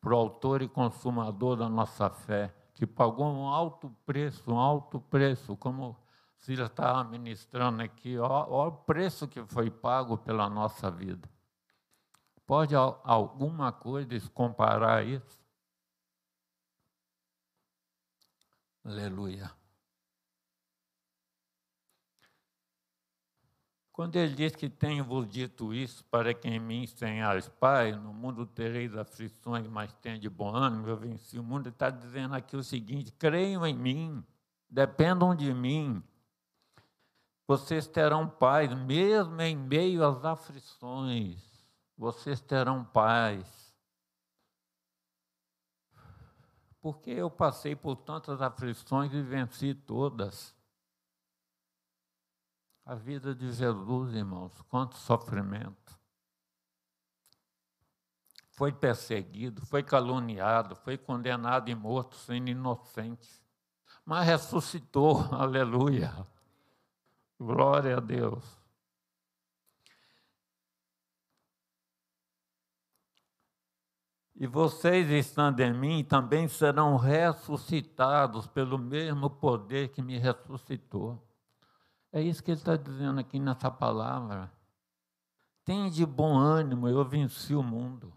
para 0.00 0.14
o 0.14 0.18
autor 0.18 0.62
e 0.62 0.68
consumador 0.68 1.56
da 1.56 1.68
nossa 1.68 2.10
fé, 2.10 2.52
que 2.74 2.84
pagou 2.84 3.26
um 3.26 3.46
alto 3.46 3.88
preço, 4.04 4.52
um 4.52 4.58
alto 4.58 4.98
preço, 4.98 5.56
como 5.56 5.96
Cília 6.36 6.66
estava 6.66 7.02
ministrando 7.04 7.82
aqui, 7.82 8.18
ó, 8.18 8.68
o 8.68 8.72
preço 8.72 9.26
que 9.26 9.44
foi 9.46 9.70
pago 9.70 10.16
pela 10.16 10.48
nossa 10.48 10.90
vida. 10.90 11.28
Pode 12.46 12.74
alguma 12.74 13.72
coisa 13.72 14.08
comparar 14.30 15.04
isso? 15.04 15.40
Aleluia. 18.84 19.50
Quando 23.96 24.14
ele 24.16 24.34
diz 24.34 24.54
que 24.54 24.68
tenho-vos 24.68 25.26
dito 25.26 25.72
isso, 25.72 26.04
para 26.04 26.34
que 26.34 26.46
em 26.46 26.60
mim 26.60 26.86
tenhais 26.86 27.48
paz, 27.48 27.96
no 27.96 28.12
mundo 28.12 28.46
tereis 28.46 28.94
aflições, 28.94 29.66
mas 29.66 29.90
tenha 29.94 30.18
de 30.18 30.28
bom 30.28 30.54
ânimo, 30.54 30.86
eu 30.86 30.98
venci 30.98 31.38
o 31.38 31.42
mundo, 31.42 31.68
ele 31.68 31.74
está 31.74 31.88
dizendo 31.88 32.34
aqui 32.34 32.54
o 32.56 32.62
seguinte: 32.62 33.10
creiam 33.10 33.66
em 33.66 33.74
mim, 33.74 34.22
dependam 34.68 35.34
de 35.34 35.52
mim, 35.54 36.04
vocês 37.46 37.86
terão 37.86 38.28
paz, 38.28 38.72
mesmo 38.74 39.40
em 39.40 39.56
meio 39.56 40.04
às 40.04 40.24
aflições, 40.24 41.40
vocês 41.96 42.40
terão 42.40 42.84
paz. 42.84 43.74
Porque 46.80 47.10
eu 47.10 47.30
passei 47.30 47.76
por 47.76 47.96
tantas 47.96 48.42
aflições 48.42 49.12
e 49.12 49.22
venci 49.22 49.74
todas. 49.74 50.54
A 52.84 52.94
vida 52.94 53.34
de 53.34 53.50
Jesus, 53.52 54.14
irmãos, 54.14 54.52
quanto 54.68 54.96
sofrimento. 54.96 55.98
Foi 58.50 58.72
perseguido, 58.72 59.66
foi 59.66 59.82
caluniado, 59.82 60.76
foi 60.76 60.96
condenado 60.96 61.68
e 61.68 61.74
morto 61.74 62.16
sendo 62.16 62.48
inocente. 62.48 63.28
Mas 64.04 64.26
ressuscitou, 64.26 65.18
aleluia. 65.34 66.14
Glória 67.38 67.96
a 67.96 68.00
Deus. 68.00 68.66
E 74.38 74.46
vocês, 74.46 75.08
estando 75.10 75.60
em 75.60 75.72
mim, 75.72 76.04
também 76.04 76.46
serão 76.46 76.96
ressuscitados 76.96 78.46
pelo 78.46 78.78
mesmo 78.78 79.30
poder 79.30 79.88
que 79.88 80.02
me 80.02 80.18
ressuscitou. 80.18 81.22
É 82.12 82.20
isso 82.20 82.42
que 82.42 82.50
ele 82.50 82.58
está 82.58 82.76
dizendo 82.76 83.18
aqui 83.18 83.38
nessa 83.38 83.70
palavra. 83.70 84.52
Tenha 85.64 85.90
de 85.90 86.04
bom 86.04 86.36
ânimo, 86.36 86.86
eu 86.86 87.02
venci 87.02 87.54
o 87.54 87.62
mundo. 87.62 88.12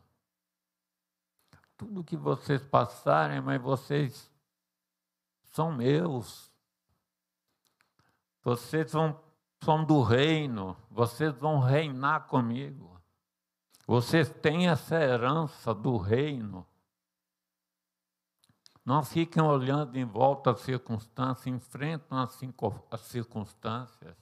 Tudo 1.78 2.04
que 2.04 2.18
vocês 2.18 2.62
passarem, 2.62 3.40
mas 3.40 3.62
vocês 3.62 4.30
são 5.44 5.72
meus. 5.72 6.49
Vocês 8.50 8.91
vão, 8.94 9.22
são 9.63 9.86
do 9.86 10.01
reino, 10.01 10.75
vocês 10.89 11.32
vão 11.36 11.60
reinar 11.60 12.25
comigo. 12.25 13.00
Vocês 13.86 14.27
têm 14.27 14.68
essa 14.68 14.96
herança 14.96 15.72
do 15.72 15.98
reino. 15.98 16.65
Não 18.84 19.03
fiquem 19.03 19.44
olhando 19.44 19.96
em 20.00 20.03
volta 20.03 20.50
às 20.50 20.62
circunstâncias, 20.62 21.46
enfrentam 21.46 22.18
as 22.18 23.01
circunstâncias. 23.01 24.18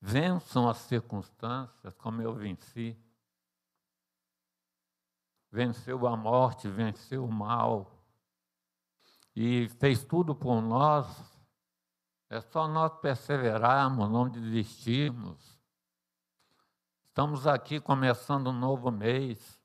Vençam 0.00 0.68
as 0.68 0.78
circunstâncias, 0.78 1.92
como 1.94 2.22
eu 2.22 2.32
venci. 2.32 2.96
Venceu 5.50 6.06
a 6.06 6.16
morte, 6.16 6.68
venceu 6.68 7.24
o 7.24 7.32
mal. 7.32 7.98
E 9.34 9.68
fez 9.80 10.04
tudo 10.04 10.36
por 10.36 10.60
nós. 10.62 11.39
É 12.30 12.40
só 12.40 12.68
nós 12.68 12.92
perseverarmos, 13.00 14.08
não 14.08 14.28
desistirmos. 14.28 15.58
Estamos 17.04 17.44
aqui 17.44 17.80
começando 17.80 18.50
um 18.50 18.52
novo 18.52 18.88
mês. 18.92 19.60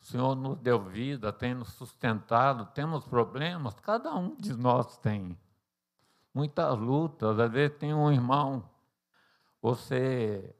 O 0.00 0.04
Senhor 0.06 0.34
nos 0.34 0.56
deu 0.60 0.82
vida, 0.82 1.30
tem 1.30 1.54
nos 1.54 1.68
sustentado, 1.74 2.64
temos 2.72 3.04
problemas, 3.04 3.74
cada 3.80 4.14
um 4.14 4.34
de 4.36 4.54
nós 4.54 4.96
tem. 4.96 5.38
Muitas 6.32 6.78
lutas, 6.78 7.38
às 7.38 7.50
vezes 7.50 7.76
tem 7.76 7.92
um 7.92 8.10
irmão, 8.10 8.66
você 9.60 10.56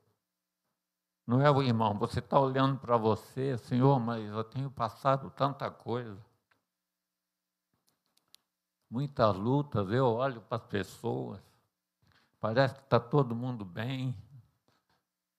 não 1.27 1.41
é 1.41 1.51
o 1.51 1.63
irmão, 1.63 1.95
você 1.95 2.19
está 2.19 2.39
olhando 2.39 2.79
para 2.79 2.99
você, 2.99 3.57
Senhor, 3.57 3.99
mas 3.99 4.23
eu 4.31 4.45
tenho 4.45 4.71
passado 4.71 5.31
tanta 5.31 5.71
coisa. 5.71 6.28
Muitas 8.91 9.37
lutas, 9.37 9.91
eu 9.91 10.07
olho 10.07 10.41
para 10.41 10.57
as 10.57 10.65
pessoas, 10.65 11.41
parece 12.41 12.75
que 12.75 12.81
está 12.81 12.99
todo 12.99 13.35
mundo 13.35 13.65
bem, 13.65 14.17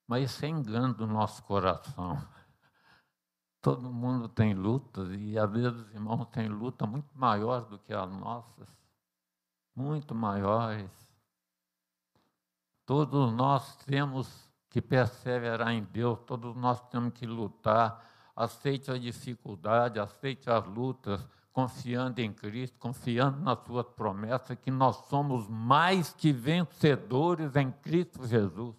mas 0.07 0.31
isso 0.31 0.45
é 0.45 0.49
engano 0.49 0.93
do 0.93 1.07
nosso 1.07 1.43
coração. 1.43 2.19
Todo 3.61 3.91
mundo 3.91 4.29
tem 4.29 4.53
lutas 4.53 5.09
e 5.11 5.37
às 5.37 5.51
vezes 5.51 5.73
os 5.73 5.91
irmãos 5.91 6.25
têm 6.27 6.47
luta 6.47 6.87
muito 6.87 7.09
maior 7.13 7.61
do 7.65 7.77
que 7.77 7.93
as 7.93 8.09
nossas, 8.09 8.69
muito 9.75 10.15
maiores. 10.15 10.89
Todos 12.85 13.33
nós 13.33 13.75
temos 13.85 14.49
que 14.69 14.81
perseverar 14.81 15.71
em 15.71 15.83
Deus, 15.83 16.19
todos 16.25 16.55
nós 16.55 16.79
temos 16.89 17.13
que 17.13 17.25
lutar. 17.25 18.05
Aceite 18.35 18.89
a 18.89 18.97
dificuldade, 18.97 19.99
aceite 19.99 20.49
as 20.49 20.65
lutas, 20.65 21.27
confiando 21.59 22.21
em 22.21 22.31
Cristo, 22.31 22.79
confiando 22.79 23.41
nas 23.41 23.59
suas 23.65 23.85
promessas, 23.87 24.57
que 24.61 24.71
nós 24.71 24.95
somos 25.07 25.45
mais 25.49 26.13
que 26.13 26.31
vencedores 26.31 27.53
em 27.55 27.69
Cristo 27.69 28.25
Jesus. 28.25 28.77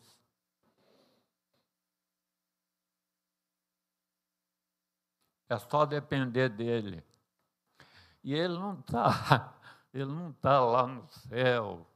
É 5.48 5.58
só 5.58 5.84
depender 5.84 6.48
dele. 6.48 7.04
E 8.24 8.32
ele 8.32 8.54
não 8.54 8.78
está, 8.80 9.54
ele 9.92 10.10
não 10.10 10.30
está 10.30 10.60
lá 10.60 10.86
no 10.86 11.06
céu. 11.08 11.86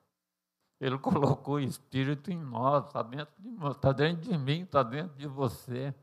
Ele 0.78 0.98
colocou 1.00 1.54
o 1.54 1.60
Espírito 1.60 2.30
em 2.30 2.38
nós, 2.38 2.86
está 2.86 3.02
dentro 3.02 3.32
de 3.38 3.70
está 3.70 3.92
dentro 3.92 4.30
de 4.30 4.36
mim, 4.36 4.62
está 4.62 4.82
dentro 4.82 5.16
de 5.16 5.26
você. 5.26 5.94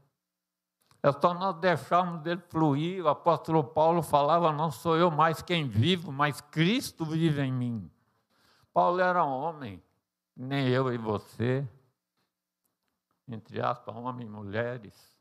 É 1.03 1.11
só 1.11 1.33
nós 1.33 1.55
deixarmos 1.57 2.21
dele 2.21 2.41
fluir. 2.49 3.03
O 3.03 3.07
apóstolo 3.07 3.63
Paulo 3.63 4.03
falava: 4.03 4.51
não 4.51 4.71
sou 4.71 4.95
eu 4.95 5.09
mais 5.09 5.41
quem 5.41 5.67
vivo, 5.67 6.11
mas 6.11 6.41
Cristo 6.41 7.03
vive 7.03 7.41
em 7.41 7.51
mim. 7.51 7.91
Paulo 8.73 8.99
era 9.01 9.23
homem, 9.23 9.81
nem 10.35 10.67
eu 10.67 10.93
e 10.93 10.97
você, 10.97 11.67
entre 13.27 13.61
aspas, 13.61 13.95
homens 13.95 14.27
e 14.27 14.31
mulheres. 14.31 15.17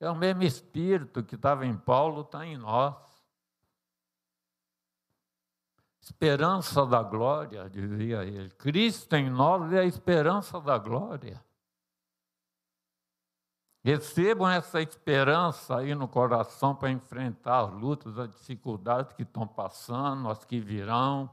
É 0.00 0.10
o 0.10 0.16
mesmo 0.16 0.42
Espírito 0.42 1.22
que 1.22 1.34
estava 1.34 1.66
em 1.66 1.76
Paulo, 1.76 2.22
está 2.22 2.44
em 2.46 2.56
nós. 2.56 2.96
Esperança 6.00 6.86
da 6.86 7.02
glória, 7.02 7.68
dizia 7.68 8.24
ele. 8.24 8.48
Cristo 8.50 9.14
em 9.14 9.28
nós 9.28 9.70
é 9.72 9.80
a 9.80 9.84
esperança 9.84 10.58
da 10.58 10.78
glória. 10.78 11.44
Recebam 13.82 14.48
essa 14.48 14.82
esperança 14.82 15.78
aí 15.78 15.94
no 15.94 16.06
coração 16.06 16.74
para 16.74 16.90
enfrentar 16.90 17.60
as 17.64 17.72
lutas, 17.72 18.18
as 18.18 18.30
dificuldades 18.30 19.12
que 19.14 19.22
estão 19.22 19.46
passando, 19.46 20.28
as 20.28 20.44
que 20.44 20.60
virão. 20.60 21.30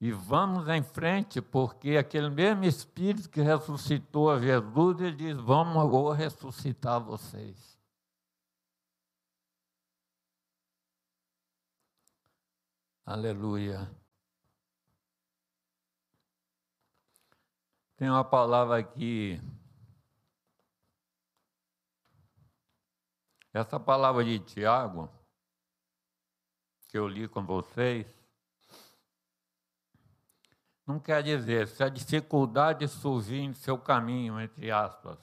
E 0.00 0.10
vamos 0.10 0.66
em 0.68 0.82
frente, 0.82 1.40
porque 1.42 1.96
aquele 1.98 2.30
mesmo 2.30 2.64
Espírito 2.64 3.28
que 3.28 3.42
ressuscitou 3.42 4.30
a 4.30 4.40
Jesus, 4.40 5.00
ele 5.00 5.16
diz: 5.16 5.36
Vamos 5.36 5.76
agora 5.76 6.16
ressuscitar 6.16 6.98
vocês. 7.00 7.78
Aleluia. 13.06 13.90
Tem 17.96 18.08
uma 18.08 18.24
palavra 18.24 18.78
aqui. 18.78 19.40
Essa 23.54 23.78
palavra 23.78 24.24
de 24.24 24.40
Tiago, 24.40 25.08
que 26.88 26.98
eu 26.98 27.06
li 27.06 27.28
com 27.28 27.46
vocês, 27.46 28.04
não 30.84 30.98
quer 30.98 31.22
dizer 31.22 31.68
se 31.68 31.84
a 31.84 31.88
dificuldade 31.88 32.88
surgir 32.88 33.38
em 33.38 33.54
seu 33.54 33.78
caminho, 33.78 34.40
entre 34.40 34.72
aspas. 34.72 35.20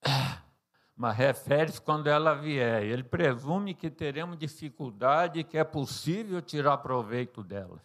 Mas 0.96 1.16
refere-se 1.16 1.80
quando 1.80 2.06
ela 2.06 2.34
vier. 2.34 2.84
Ele 2.84 3.02
presume 3.02 3.74
que 3.74 3.90
teremos 3.90 4.38
dificuldade 4.38 5.40
e 5.40 5.44
que 5.44 5.58
é 5.58 5.64
possível 5.64 6.40
tirar 6.40 6.78
proveito 6.78 7.42
delas. 7.42 7.82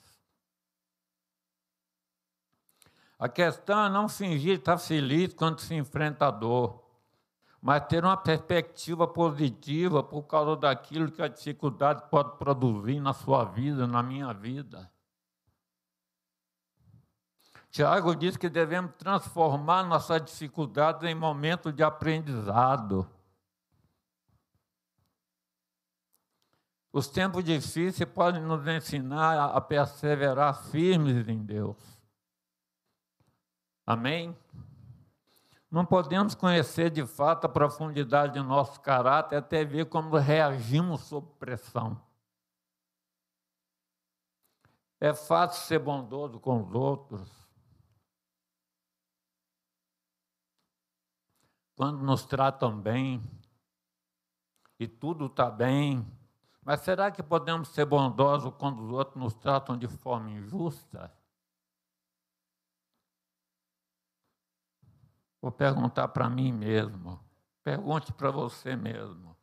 A 3.18 3.28
questão 3.28 3.84
é 3.84 3.90
não 3.90 4.08
fingir 4.08 4.60
estar 4.60 4.78
feliz 4.78 5.34
quando 5.34 5.60
se 5.60 5.74
enfrenta 5.74 6.28
a 6.28 6.32
dor, 6.32 6.87
mas 7.68 7.86
ter 7.86 8.06
uma 8.06 8.16
perspectiva 8.16 9.06
positiva 9.06 10.02
por 10.02 10.24
causa 10.24 10.56
daquilo 10.56 11.12
que 11.12 11.22
a 11.22 11.28
dificuldade 11.28 12.10
pode 12.10 12.38
produzir 12.38 13.02
na 13.02 13.12
sua 13.12 13.44
vida, 13.44 13.86
na 13.86 14.02
minha 14.02 14.34
vida. 14.34 14.90
Tiago 17.70 18.16
diz 18.16 18.38
que 18.38 18.48
devemos 18.48 18.96
transformar 18.96 19.84
nossas 19.84 20.24
dificuldades 20.24 21.04
em 21.04 21.14
momentos 21.14 21.76
de 21.76 21.84
aprendizado. 21.84 23.06
Os 26.94 27.10
tempos 27.10 27.44
difíceis 27.44 28.10
podem 28.10 28.44
nos 28.44 28.66
ensinar 28.66 29.50
a 29.54 29.60
perseverar 29.60 30.54
firmes 30.72 31.28
em 31.28 31.44
Deus. 31.44 31.76
Amém? 33.86 34.34
Não 35.70 35.86
podemos 35.86 36.34
conhecer 36.34 36.90
de 36.90 37.06
fato 37.06 37.46
a 37.46 37.50
profundidade 37.50 38.34
do 38.34 38.44
nosso 38.44 38.80
caráter 38.80 39.38
até 39.38 39.66
ver 39.66 39.86
como 39.88 40.16
reagimos 40.16 41.02
sob 41.02 41.28
pressão. 41.38 42.02
É 45.00 45.14
fácil 45.14 45.68
ser 45.68 45.80
bondoso 45.80 46.40
com 46.40 46.64
os 46.64 46.74
outros. 46.74 47.30
Quando 51.76 52.02
nos 52.02 52.26
tratam 52.26 52.80
bem 52.80 53.22
e 54.80 54.88
tudo 54.88 55.28
está 55.28 55.52
bem, 55.52 56.06
mas 56.64 56.82
será 56.82 57.12
que 57.12 57.22
podemos 57.22 57.68
ser 57.70 57.86
bondosos 57.86 58.54
quando 58.58 58.84
os 58.84 58.92
outros 58.92 59.16
nos 59.22 59.36
tratam 59.36 59.78
de 59.78 59.88
forma 59.88 60.32
injusta? 60.32 61.17
Vou 65.42 65.52
perguntar 65.52 66.08
para 66.10 66.30
mim 66.30 66.52
mesmo. 66.52 67.20
Pergunte 67.64 68.14
para 68.14 68.32
você 68.32 68.76
mesmo. 68.76 69.36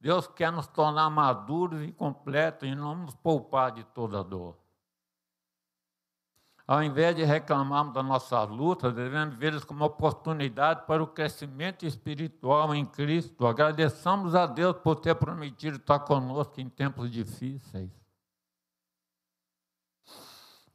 Deus 0.00 0.26
quer 0.26 0.52
nos 0.52 0.66
tornar 0.66 1.08
maduros 1.10 1.82
e 1.82 1.92
completos 1.92 2.68
e 2.68 2.74
não 2.74 2.94
nos 2.94 3.14
poupar 3.14 3.72
de 3.72 3.84
toda 3.84 4.22
dor. 4.22 4.56
Ao 6.66 6.82
invés 6.82 7.14
de 7.14 7.22
reclamarmos 7.22 7.94
da 7.94 8.02
nossa 8.02 8.42
luta, 8.42 8.90
devemos 8.90 9.36
vê-las 9.36 9.64
como 9.64 9.84
oportunidade 9.84 10.84
para 10.84 11.00
o 11.02 11.06
crescimento 11.06 11.86
espiritual 11.86 12.74
em 12.74 12.84
Cristo. 12.84 13.46
Agradeçamos 13.46 14.34
a 14.34 14.46
Deus 14.46 14.76
por 14.78 14.96
ter 14.96 15.14
prometido 15.14 15.76
estar 15.76 16.00
conosco 16.00 16.60
em 16.60 16.68
tempos 16.68 17.08
difíceis. 17.08 18.05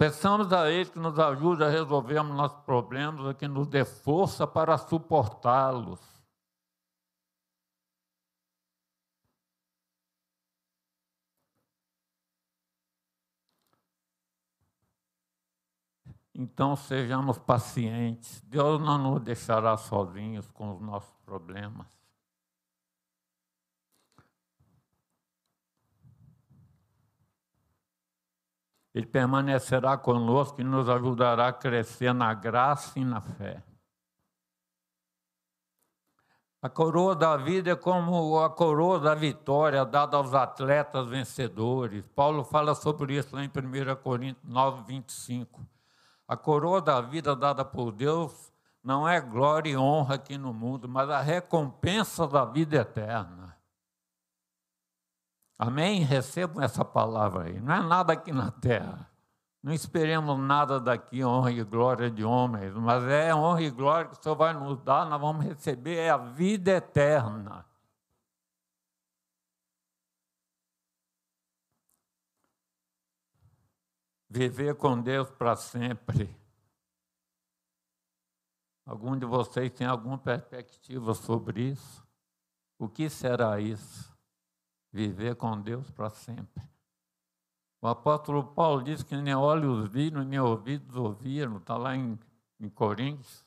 Peçamos 0.02 0.52
a 0.52 0.68
Ele 0.68 0.90
que 0.90 0.98
nos 0.98 1.20
ajude 1.20 1.64
a 1.64 1.70
resolvermos 1.70 2.36
nossos 2.36 2.60
problemas 2.62 3.24
e 3.30 3.36
que 3.36 3.48
nos 3.48 3.68
dê 3.68 3.86
força 3.86 4.48
para 4.48 4.76
suportá-los. 4.76 6.00
Então 16.34 16.76
sejamos 16.76 17.38
pacientes. 17.38 18.42
Deus 18.42 18.82
não 18.82 18.98
nos 18.98 19.22
deixará 19.22 19.78
sozinhos 19.78 20.48
com 20.48 20.74
os 20.74 20.82
nossos 20.82 21.16
problemas. 21.24 22.01
Ele 28.94 29.06
permanecerá 29.06 29.98
conosco 29.98 30.60
e 30.60 30.64
nos 30.64 30.90
ajudará 30.90 31.48
a 31.48 31.54
crescer 31.54 32.14
na 32.14 32.34
graça 32.34 33.00
e 33.00 33.06
na 33.06 33.22
fé. 33.22 33.64
A 36.64 36.70
coroa 36.70 37.16
da 37.16 37.36
vida 37.38 37.72
é 37.72 37.76
como 37.76 38.40
a 38.40 38.48
coroa 38.48 39.00
da 39.00 39.16
vitória 39.16 39.84
dada 39.84 40.16
aos 40.18 40.36
atletas 40.36 41.08
vencedores. 41.08 42.08
Paulo 42.10 42.44
fala 42.44 42.76
sobre 42.76 43.16
isso 43.16 43.36
lá 43.36 43.44
em 43.44 43.48
1 43.48 43.96
Coríntios 43.96 44.48
9, 44.48 44.84
25. 44.86 45.66
A 46.28 46.38
coroa 46.38 46.80
da 46.80 47.02
vida 47.02 47.36
dada 47.36 47.66
por 47.66 47.92
Deus 47.92 48.54
não 48.84 49.10
é 49.10 49.20
glória 49.20 49.72
e 49.72 49.78
honra 49.78 50.16
aqui 50.16 50.38
no 50.38 50.54
mundo, 50.54 50.88
mas 50.88 51.10
a 51.10 51.20
recompensa 51.20 52.28
da 52.28 52.46
vida 52.46 52.78
eterna. 52.78 53.41
Amém? 55.62 56.02
Recebam 56.02 56.64
essa 56.64 56.84
palavra 56.84 57.44
aí. 57.44 57.60
Não 57.60 57.72
é 57.72 57.84
nada 57.84 58.14
aqui 58.14 58.32
na 58.32 58.50
terra. 58.50 59.08
Não 59.62 59.72
esperemos 59.72 60.40
nada 60.40 60.80
daqui, 60.80 61.24
honra 61.24 61.52
e 61.52 61.64
glória 61.64 62.10
de 62.10 62.24
homens, 62.24 62.74
mas 62.74 63.04
é 63.04 63.34
honra 63.36 63.62
e 63.62 63.70
glória 63.70 64.10
que 64.10 64.20
o 64.20 64.24
Senhor 64.24 64.36
vai 64.36 64.54
nos 64.56 64.82
dar, 64.82 65.06
nós 65.06 65.22
vamos 65.22 65.46
receber 65.46 65.98
é 65.98 66.10
a 66.10 66.18
vida 66.18 66.72
eterna. 66.72 67.64
Viver 74.28 74.74
com 74.74 75.00
Deus 75.00 75.30
para 75.30 75.56
sempre. 75.56 76.36
Algum 78.84 79.16
de 79.16 79.28
vocês 79.28 79.70
tem 79.70 79.86
alguma 79.86 80.18
perspectiva 80.18 81.14
sobre 81.14 81.70
isso? 81.70 82.04
O 82.80 82.90
que 82.90 83.08
será 83.12 83.60
isso? 83.60 84.12
Viver 84.92 85.36
com 85.36 85.60
Deus 85.60 85.90
para 85.92 86.10
sempre. 86.10 86.62
O 87.82 87.88
apóstolo 87.88 88.44
Paulo 88.44 88.84
diz 88.84 89.02
que 89.02 89.16
nem 89.16 89.34
olhos 89.34 89.90
viram, 89.90 90.24
nem 90.24 90.40
ouvidos 90.40 90.96
ouviram, 90.96 91.58
está 91.58 91.76
lá 91.76 91.96
em, 91.96 92.20
em 92.60 92.70
Coríntios, 92.70 93.44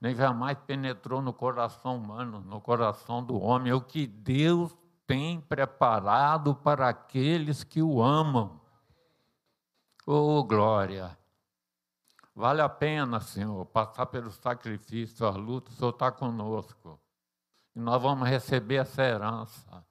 nem 0.00 0.14
jamais 0.14 0.56
penetrou 0.66 1.20
no 1.20 1.34
coração 1.34 1.96
humano, 1.96 2.40
no 2.40 2.60
coração 2.60 3.22
do 3.22 3.38
homem, 3.38 3.70
é 3.70 3.74
o 3.74 3.80
que 3.80 4.06
Deus 4.06 4.74
tem 5.06 5.40
preparado 5.40 6.54
para 6.54 6.88
aqueles 6.88 7.62
que 7.62 7.82
o 7.82 8.02
amam. 8.02 8.58
Oh, 10.06 10.42
glória! 10.44 11.18
Vale 12.34 12.62
a 12.62 12.68
pena, 12.68 13.20
Senhor, 13.20 13.66
passar 13.66 14.06
pelo 14.06 14.30
sacrifício, 14.30 15.26
a 15.26 15.30
luta, 15.30 15.70
o 15.70 15.74
Senhor 15.74 15.90
está 15.90 16.10
conosco. 16.12 16.98
E 17.74 17.80
nós 17.80 18.00
vamos 18.00 18.28
receber 18.28 18.76
essa 18.76 19.02
herança. 19.02 19.84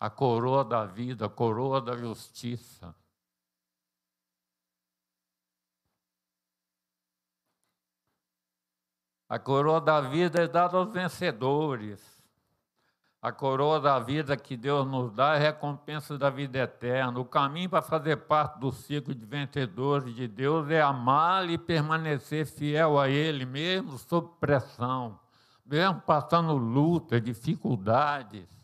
A 0.00 0.08
coroa 0.08 0.64
da 0.64 0.84
vida, 0.84 1.26
a 1.26 1.28
coroa 1.28 1.80
da 1.80 1.96
justiça. 1.96 2.94
A 9.28 9.38
coroa 9.38 9.80
da 9.80 10.00
vida 10.00 10.42
é 10.42 10.48
dada 10.48 10.78
aos 10.78 10.90
vencedores. 10.90 12.18
A 13.20 13.32
coroa 13.32 13.80
da 13.80 13.98
vida 13.98 14.36
que 14.36 14.56
Deus 14.56 14.86
nos 14.86 15.12
dá 15.12 15.34
é 15.34 15.36
a 15.36 15.40
recompensa 15.50 16.16
da 16.16 16.30
vida 16.30 16.60
eterna. 16.60 17.18
O 17.18 17.24
caminho 17.24 17.68
para 17.68 17.82
fazer 17.82 18.16
parte 18.16 18.60
do 18.60 18.70
ciclo 18.70 19.12
de 19.12 19.26
vencedores 19.26 20.14
de 20.14 20.28
Deus 20.28 20.70
é 20.70 20.80
amar 20.80 21.50
e 21.50 21.58
permanecer 21.58 22.46
fiel 22.46 22.98
a 22.98 23.08
Ele, 23.08 23.44
mesmo 23.44 23.98
sob 23.98 24.30
pressão, 24.38 25.18
mesmo 25.66 26.00
passando 26.02 26.56
luta, 26.56 27.20
dificuldades. 27.20 28.57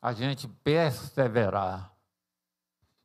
A 0.00 0.12
gente 0.12 0.48
perseverar, 0.48 1.94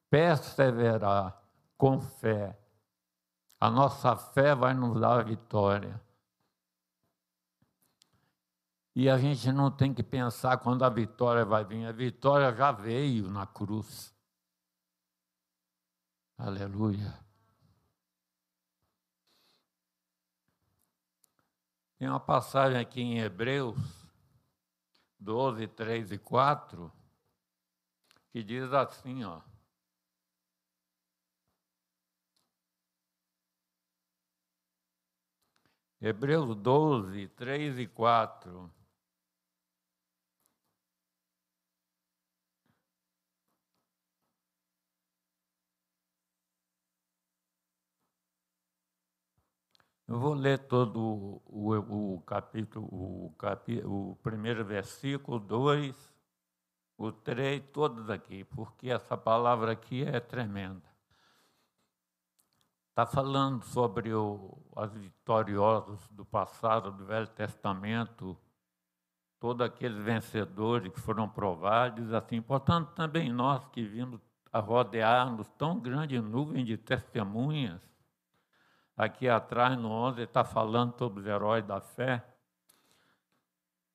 perseverar 0.09 1.41
com 1.77 1.99
fé. 1.99 2.57
A 3.59 3.69
nossa 3.69 4.15
fé 4.15 4.55
vai 4.55 4.73
nos 4.73 4.99
dar 4.99 5.19
a 5.19 5.23
vitória. 5.23 6.01
E 8.95 9.09
a 9.09 9.17
gente 9.17 9.51
não 9.51 9.69
tem 9.69 9.93
que 9.93 10.01
pensar 10.01 10.57
quando 10.59 10.85
a 10.85 10.89
vitória 10.89 11.43
vai 11.43 11.65
vir. 11.65 11.85
A 11.85 11.91
vitória 11.91 12.55
já 12.55 12.71
veio 12.71 13.29
na 13.29 13.45
cruz. 13.45 14.15
Aleluia. 16.37 17.19
Tem 21.97 22.07
uma 22.07 22.19
passagem 22.19 22.79
aqui 22.79 23.01
em 23.01 23.19
Hebreus 23.19 24.04
12, 25.19 25.67
3 25.67 26.11
e 26.11 26.17
4, 26.17 26.91
que 28.31 28.43
diz 28.43 28.71
assim, 28.73 29.23
ó. 29.23 29.41
Hebreus 36.01 36.55
12, 36.55 37.27
3 37.29 37.79
e 37.79 37.87
4. 37.87 38.71
Eu 50.07 50.19
vou 50.19 50.35
ler 50.35 50.59
todo 50.67 50.99
o, 50.99 51.41
o, 51.47 52.15
o 52.15 52.21
capítulo, 52.21 52.85
o, 52.85 53.33
capi, 53.39 53.81
o 53.83 54.15
primeiro 54.21 54.63
versículo, 54.63 55.39
dois, 55.39 55.95
o 56.95 57.11
três, 57.11 57.63
todos 57.73 58.09
aqui, 58.09 58.43
porque 58.43 58.89
essa 58.89 59.17
palavra 59.17 59.71
aqui 59.71 60.03
é 60.03 60.19
tremenda. 60.19 60.83
Está 62.91 63.05
falando 63.05 63.63
sobre 63.65 64.13
o, 64.13 64.57
as 64.75 64.93
vitoriosas 64.93 66.07
do 66.09 66.23
passado, 66.23 66.91
do 66.91 67.03
Velho 67.03 67.27
Testamento, 67.27 68.37
todos 69.39 69.65
aqueles 69.65 70.01
vencedores 70.03 70.93
que 70.93 70.99
foram 70.99 71.27
provados, 71.27 72.13
assim, 72.13 72.41
portanto, 72.41 72.93
também 72.93 73.33
nós 73.33 73.67
que 73.69 73.83
vimos 73.83 74.21
a 74.53 74.59
rodear-nos 74.59 75.49
tão 75.57 75.79
grande 75.79 76.21
nuvem 76.21 76.63
de 76.63 76.77
testemunhas, 76.77 77.81
aqui 78.95 79.27
atrás 79.27 79.77
no 79.77 79.89
11, 79.89 80.21
está 80.21 80.43
falando 80.43 80.97
sobre 80.97 81.21
os 81.21 81.25
heróis 81.25 81.65
da 81.65 81.81
fé. 81.81 82.23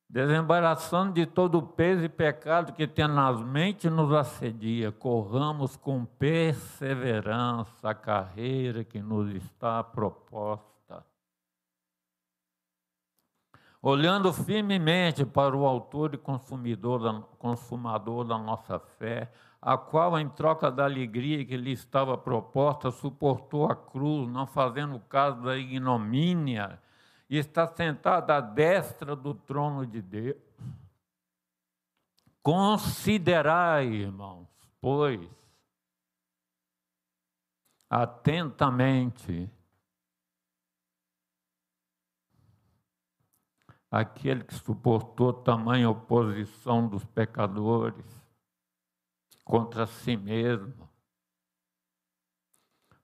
Desembaraçando 0.09 1.13
de 1.13 1.25
todo 1.25 1.57
o 1.59 1.67
peso 1.67 2.03
e 2.03 2.09
pecado 2.09 2.73
que 2.73 2.85
tenazmente 2.85 3.89
nos 3.89 4.11
assedia, 4.13 4.91
corramos 4.91 5.77
com 5.77 6.03
perseverança 6.03 7.89
a 7.89 7.95
carreira 7.95 8.83
que 8.83 8.99
nos 8.99 9.33
está 9.33 9.83
proposta 9.83 10.71
olhando 13.81 14.31
firmemente 14.31 15.25
para 15.25 15.57
o 15.57 15.65
autor 15.65 16.13
e 16.13 16.17
consumidor 16.17 17.01
da, 17.01 17.21
consumador 17.39 18.23
da 18.23 18.37
nossa 18.37 18.79
fé, 18.79 19.31
a 19.61 19.77
qual, 19.77 20.17
em 20.17 20.27
troca 20.27 20.71
da 20.71 20.85
alegria 20.85 21.45
que 21.45 21.55
lhe 21.55 21.71
estava 21.71 22.17
proposta, 22.17 22.89
suportou 22.89 23.65
a 23.69 23.75
cruz, 23.75 24.27
não 24.27 24.47
fazendo 24.47 24.99
caso 25.01 25.43
da 25.43 25.55
ignomínia, 25.55 26.81
e 27.29 27.37
está 27.37 27.67
sentado 27.67 28.31
à 28.31 28.41
destra 28.41 29.15
do 29.15 29.35
trono 29.35 29.85
de 29.85 30.01
Deus. 30.01 30.41
Considerai, 32.41 33.85
irmãos, 33.85 34.47
pois, 34.81 35.29
atentamente 37.87 39.47
aquele 43.91 44.43
que 44.43 44.55
suportou 44.55 45.31
tamanha 45.31 45.89
oposição 45.89 46.87
dos 46.87 47.05
pecadores 47.05 48.20
contra 49.51 49.85
si 49.85 50.15
mesmo, 50.15 50.89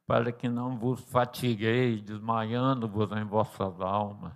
para 0.05 0.31
que 0.31 0.47
não 0.47 0.77
vos 0.77 1.01
fatigueis, 1.01 2.01
desmaiando-vos 2.01 3.11
em 3.11 3.25
vossas 3.25 3.81
almas. 3.81 4.31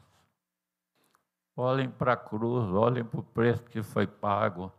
Olhem 1.56 1.90
para 1.90 2.12
a 2.12 2.18
cruz, 2.18 2.70
olhem 2.74 3.06
para 3.06 3.22
o 3.22 3.24
preço 3.24 3.64
que 3.64 3.82
foi 3.82 4.06
pago, 4.06 4.74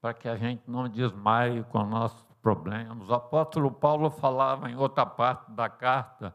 para 0.00 0.12
que 0.12 0.28
a 0.28 0.34
gente 0.34 0.64
não 0.66 0.88
desmaie 0.88 1.62
com 1.62 1.84
nossos 1.84 2.26
problemas. 2.42 3.08
O 3.08 3.14
apóstolo 3.14 3.70
Paulo 3.70 4.10
falava 4.10 4.68
em 4.68 4.74
outra 4.74 5.06
parte 5.06 5.52
da 5.52 5.68
carta, 5.68 6.34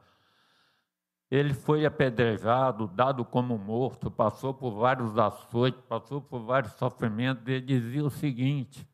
ele 1.29 1.53
foi 1.53 1.85
apedrejado, 1.85 2.87
dado 2.87 3.25
como 3.25 3.57
morto, 3.57 4.09
passou 4.09 4.53
por 4.53 4.71
vários 4.71 5.17
açoites, 5.17 5.81
passou 5.81 6.21
por 6.21 6.39
vários 6.45 6.71
sofrimentos. 6.75 7.45
Ele 7.45 7.59
dizia 7.59 8.05
o 8.05 8.09
seguinte: 8.09 8.87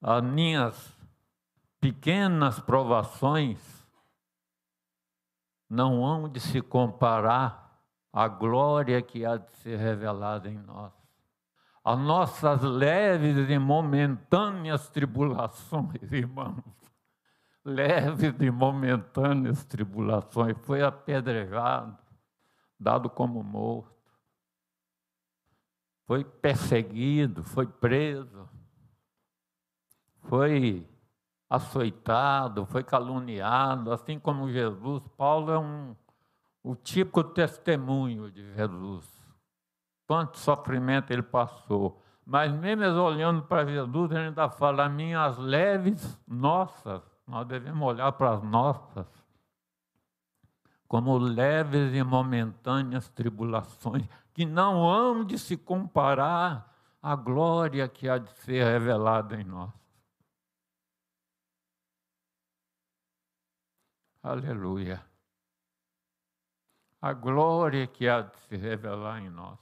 as 0.00 0.22
minhas 0.22 0.96
pequenas 1.80 2.60
provações 2.60 3.58
não 5.68 6.04
hão 6.04 6.28
de 6.28 6.40
se 6.40 6.60
comparar 6.60 7.82
à 8.12 8.26
glória 8.26 9.02
que 9.02 9.24
há 9.24 9.36
de 9.36 9.50
ser 9.56 9.78
revelada 9.78 10.48
em 10.48 10.58
nós. 10.58 10.92
As 11.84 11.98
nossas 11.98 12.62
leves 12.62 13.48
e 13.48 13.58
momentâneas 13.58 14.88
tribulações, 14.88 16.02
irmãos, 16.12 16.62
leves 17.64 18.34
e 18.40 18.50
momentâneas 18.50 19.64
tribulações, 19.64 20.56
foi 20.62 20.82
apedrejado, 20.82 21.96
dado 22.78 23.10
como 23.10 23.42
morto, 23.42 23.96
foi 26.06 26.24
perseguido, 26.24 27.44
foi 27.44 27.66
preso, 27.66 28.48
foi 30.28 30.86
açoitado, 31.50 32.66
foi 32.66 32.84
caluniado, 32.84 33.92
assim 33.92 34.18
como 34.18 34.50
Jesus. 34.50 35.02
Paulo 35.16 35.50
é 35.50 35.58
um, 35.58 35.96
o 36.62 36.76
típico 36.76 37.24
testemunho 37.24 38.30
de 38.30 38.54
Jesus. 38.54 39.06
Quanto 40.06 40.38
sofrimento 40.38 41.10
ele 41.10 41.22
passou. 41.22 42.00
Mas 42.24 42.52
mesmo 42.52 43.00
olhando 43.00 43.42
para 43.42 43.64
Jesus, 43.66 44.10
ele 44.10 44.26
ainda 44.28 44.48
fala, 44.50 44.88
minhas 44.88 45.38
leves 45.38 46.20
nossas 46.26 47.02
nós 47.28 47.46
devemos 47.46 47.86
olhar 47.86 48.10
para 48.12 48.30
as 48.30 48.42
nossas 48.42 49.06
como 50.88 51.18
leves 51.18 51.94
e 51.94 52.02
momentâneas 52.02 53.10
tribulações, 53.10 54.08
que 54.32 54.46
não 54.46 54.88
hão 54.88 55.22
de 55.22 55.38
se 55.38 55.54
comparar 55.54 56.74
à 57.02 57.14
glória 57.14 57.86
que 57.86 58.08
há 58.08 58.16
de 58.16 58.30
ser 58.38 58.64
revelada 58.64 59.38
em 59.38 59.44
nós. 59.44 59.70
Aleluia. 64.22 65.04
A 67.00 67.12
glória 67.12 67.86
que 67.86 68.08
há 68.08 68.22
de 68.22 68.36
se 68.40 68.56
revelar 68.56 69.22
em 69.22 69.30
nós. 69.30 69.58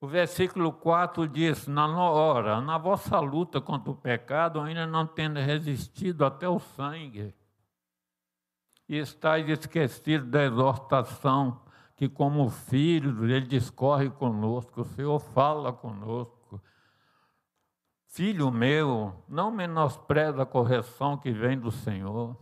O 0.00 0.06
versículo 0.06 0.70
4 0.70 1.26
diz: 1.26 1.66
Na 1.66 1.86
hora, 1.98 2.60
na 2.60 2.76
vossa 2.76 3.18
luta 3.18 3.60
contra 3.60 3.90
o 3.90 3.96
pecado, 3.96 4.60
ainda 4.60 4.86
não 4.86 5.06
tendo 5.06 5.40
resistido 5.40 6.24
até 6.24 6.46
o 6.46 6.60
sangue, 6.60 7.34
e 8.86 8.98
estáis 8.98 9.48
esquecidos 9.48 10.28
da 10.28 10.44
exortação 10.44 11.62
que, 11.96 12.06
como 12.06 12.50
filhos, 12.50 13.22
ele 13.22 13.46
discorre 13.46 14.10
conosco, 14.10 14.82
o 14.82 14.84
Senhor 14.84 15.18
fala 15.18 15.72
conosco. 15.72 16.43
Filho 18.14 18.50
meu, 18.50 19.24
não 19.28 19.50
menospreza 19.50 20.42
a 20.42 20.46
correção 20.46 21.18
que 21.18 21.30
vem 21.30 21.58
do 21.58 21.70
Senhor, 21.70 22.36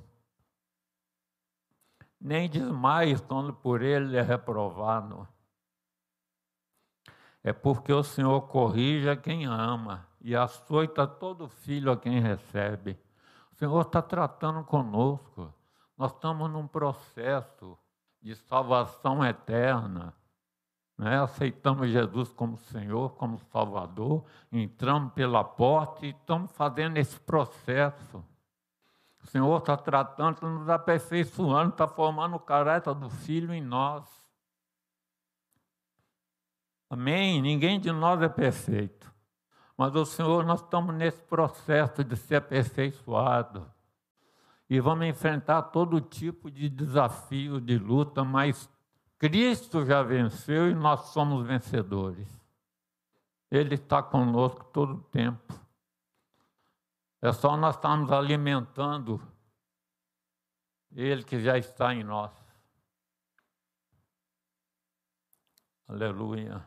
nem 2.20 2.48
desmaies 2.48 3.20
quando 3.20 3.52
por 3.52 3.82
ele 3.82 4.16
é 4.16 4.22
reprovado 4.22 5.26
é 7.42 7.52
porque 7.52 7.92
o 7.92 8.02
Senhor 8.02 8.40
corrige 8.42 9.08
a 9.10 9.16
quem 9.16 9.46
ama 9.46 10.06
e 10.20 10.36
açoita 10.36 11.06
todo 11.06 11.48
filho 11.48 11.90
a 11.90 11.96
quem 11.96 12.20
recebe. 12.20 12.98
O 13.52 13.56
Senhor 13.56 13.80
está 13.82 14.00
tratando 14.00 14.62
conosco. 14.64 15.52
Nós 15.98 16.12
estamos 16.12 16.48
num 16.50 16.68
processo 16.68 17.76
de 18.20 18.34
salvação 18.36 19.24
eterna. 19.24 20.14
Né? 21.02 21.20
Aceitamos 21.20 21.90
Jesus 21.90 22.32
como 22.32 22.56
Senhor, 22.56 23.16
como 23.16 23.36
Salvador, 23.50 24.24
entramos 24.52 25.12
pela 25.14 25.42
porta 25.42 26.06
e 26.06 26.10
estamos 26.10 26.52
fazendo 26.52 26.96
esse 26.96 27.18
processo. 27.18 28.24
O 29.20 29.26
Senhor 29.26 29.58
está 29.58 29.76
tratando, 29.76 30.34
está 30.34 30.48
nos 30.48 30.68
aperfeiçoando, 30.68 31.70
está 31.70 31.88
formando 31.88 32.36
o 32.36 32.40
caráter 32.40 32.94
do 32.94 33.10
Filho 33.10 33.52
em 33.52 33.60
nós. 33.60 34.08
Amém? 36.88 37.42
Ninguém 37.42 37.80
de 37.80 37.90
nós 37.90 38.22
é 38.22 38.28
perfeito. 38.28 39.12
Mas 39.76 39.96
o 39.96 40.04
Senhor, 40.04 40.44
nós 40.44 40.60
estamos 40.60 40.94
nesse 40.94 41.20
processo 41.22 42.04
de 42.04 42.14
ser 42.14 42.36
aperfeiçoado. 42.36 43.68
E 44.70 44.78
vamos 44.78 45.06
enfrentar 45.06 45.62
todo 45.62 46.00
tipo 46.00 46.48
de 46.48 46.68
desafio, 46.68 47.60
de 47.60 47.76
luta, 47.76 48.22
mas 48.22 48.70
Cristo 49.22 49.86
já 49.86 50.02
venceu 50.02 50.68
e 50.68 50.74
nós 50.74 51.10
somos 51.10 51.46
vencedores. 51.46 52.26
Ele 53.48 53.76
está 53.76 54.02
conosco 54.02 54.64
todo 54.64 54.94
o 54.94 55.00
tempo. 55.00 55.54
É 57.20 57.32
só 57.32 57.56
nós 57.56 57.76
estarmos 57.76 58.10
alimentando 58.10 59.22
Ele 60.90 61.22
que 61.22 61.38
já 61.38 61.56
está 61.56 61.94
em 61.94 62.02
nós. 62.02 62.32
Aleluia. 65.86 66.66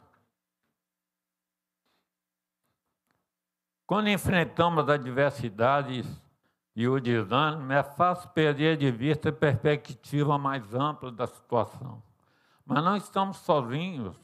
Quando 3.85 4.07
enfrentamos 4.07 4.87
adversidades 4.87 6.07
e 6.73 6.87
o 6.87 7.01
desânimo, 7.01 7.73
é 7.73 7.83
fácil 7.83 8.29
perder 8.29 8.77
de 8.77 8.89
vista 8.91 9.27
a 9.27 9.33
perspectiva 9.33 10.37
mais 10.37 10.73
ampla 10.73 11.11
da 11.11 11.27
situação. 11.27 12.01
Mas 12.65 12.83
não 12.83 12.97
estamos 12.97 13.37
sozinhos. 13.37 14.17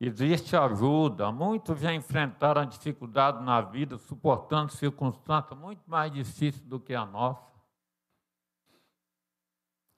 Existe 0.00 0.56
ajuda. 0.56 1.30
Muitos 1.30 1.80
já 1.80 1.92
enfrentaram 1.92 2.64
dificuldade 2.64 3.42
na 3.42 3.60
vida, 3.60 3.98
suportando 3.98 4.72
circunstâncias 4.72 5.58
muito 5.58 5.82
mais 5.86 6.12
difíceis 6.12 6.60
do 6.60 6.78
que 6.78 6.94
a 6.94 7.04
nossa. 7.04 7.52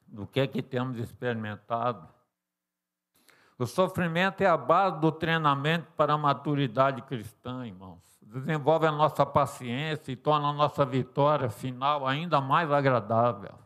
Do 0.07 0.27
que 0.27 0.41
é 0.41 0.47
que 0.47 0.63
temos 0.63 0.99
experimentado. 0.99 2.09
O 3.59 3.67
sofrimento 3.67 4.41
é 4.41 4.47
a 4.47 4.57
base 4.57 5.01
do 5.01 5.13
treinamento 5.13 5.91
para 5.93 6.15
a 6.15 6.19
maturidade 6.19 7.03
cristã, 7.03 7.67
irmãos 7.67 8.15
desenvolve 8.35 8.87
a 8.87 8.93
nossa 8.93 9.25
paciência 9.25 10.11
e 10.11 10.17
torna 10.17 10.49
a 10.49 10.53
nossa 10.53 10.85
vitória 10.85 11.49
final 11.49 12.07
ainda 12.07 12.41
mais 12.41 12.71
agradável. 12.71 13.64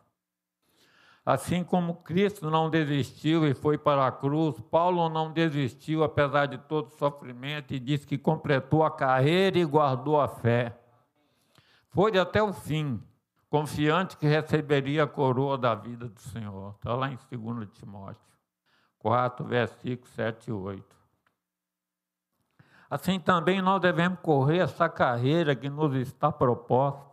Assim 1.29 1.63
como 1.63 1.97
Cristo 1.97 2.49
não 2.49 2.71
desistiu 2.71 3.45
e 3.45 3.53
foi 3.53 3.77
para 3.77 4.07
a 4.07 4.11
cruz, 4.11 4.59
Paulo 4.71 5.07
não 5.09 5.31
desistiu 5.31 6.03
apesar 6.03 6.47
de 6.47 6.57
todo 6.57 6.87
o 6.87 6.97
sofrimento 6.97 7.71
e 7.71 7.79
disse 7.79 8.07
que 8.07 8.17
completou 8.17 8.83
a 8.83 8.89
carreira 8.89 9.59
e 9.59 9.63
guardou 9.63 10.19
a 10.19 10.27
fé. 10.27 10.75
Foi 11.89 12.17
até 12.17 12.41
o 12.41 12.51
fim, 12.51 12.99
confiante 13.47 14.17
que 14.17 14.25
receberia 14.25 15.03
a 15.03 15.07
coroa 15.07 15.55
da 15.55 15.75
vida 15.75 16.07
do 16.09 16.19
Senhor. 16.19 16.73
Está 16.77 16.95
lá 16.95 17.11
em 17.11 17.19
2 17.29 17.69
Timóteo 17.73 18.33
4, 18.97 19.45
versículos 19.45 20.11
7 20.15 20.49
e 20.49 20.51
8. 20.51 20.83
Assim 22.89 23.19
também 23.19 23.61
nós 23.61 23.79
devemos 23.79 24.17
correr 24.23 24.63
essa 24.63 24.89
carreira 24.89 25.55
que 25.55 25.69
nos 25.69 25.93
está 25.93 26.31
proposta 26.31 27.08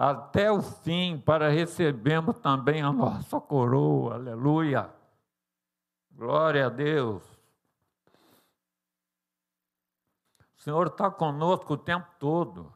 até 0.00 0.50
o 0.50 0.62
fim 0.62 1.20
para 1.20 1.50
recebermos 1.50 2.38
também 2.38 2.80
a 2.80 2.90
nossa 2.90 3.38
coroa. 3.38 4.14
Aleluia. 4.14 4.90
Glória 6.10 6.68
a 6.68 6.68
Deus. 6.70 7.22
O 10.56 10.62
Senhor 10.62 10.86
está 10.86 11.10
conosco 11.10 11.74
o 11.74 11.76
tempo 11.76 12.08
todo. 12.18 12.72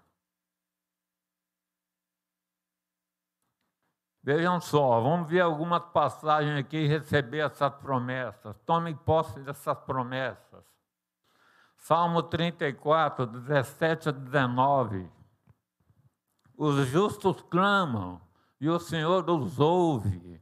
Vejam 4.22 4.60
só, 4.60 5.00
vamos 5.00 5.30
ver 5.30 5.40
algumas 5.40 5.82
passagens 5.92 6.60
aqui 6.60 6.76
e 6.76 6.87
receber 6.87 7.38
essas 7.38 7.72
promessas. 7.76 8.54
Tomem 8.66 8.94
posse 8.94 9.40
dessas 9.40 9.78
promessas. 9.78 10.62
Salmo 11.78 12.22
34, 12.22 13.26
17 13.26 14.10
a 14.10 14.12
19. 14.12 15.13
Os 16.56 16.86
justos 16.86 17.42
clamam 17.42 18.20
e 18.60 18.68
o 18.68 18.78
Senhor 18.78 19.28
os 19.28 19.58
ouve 19.58 20.40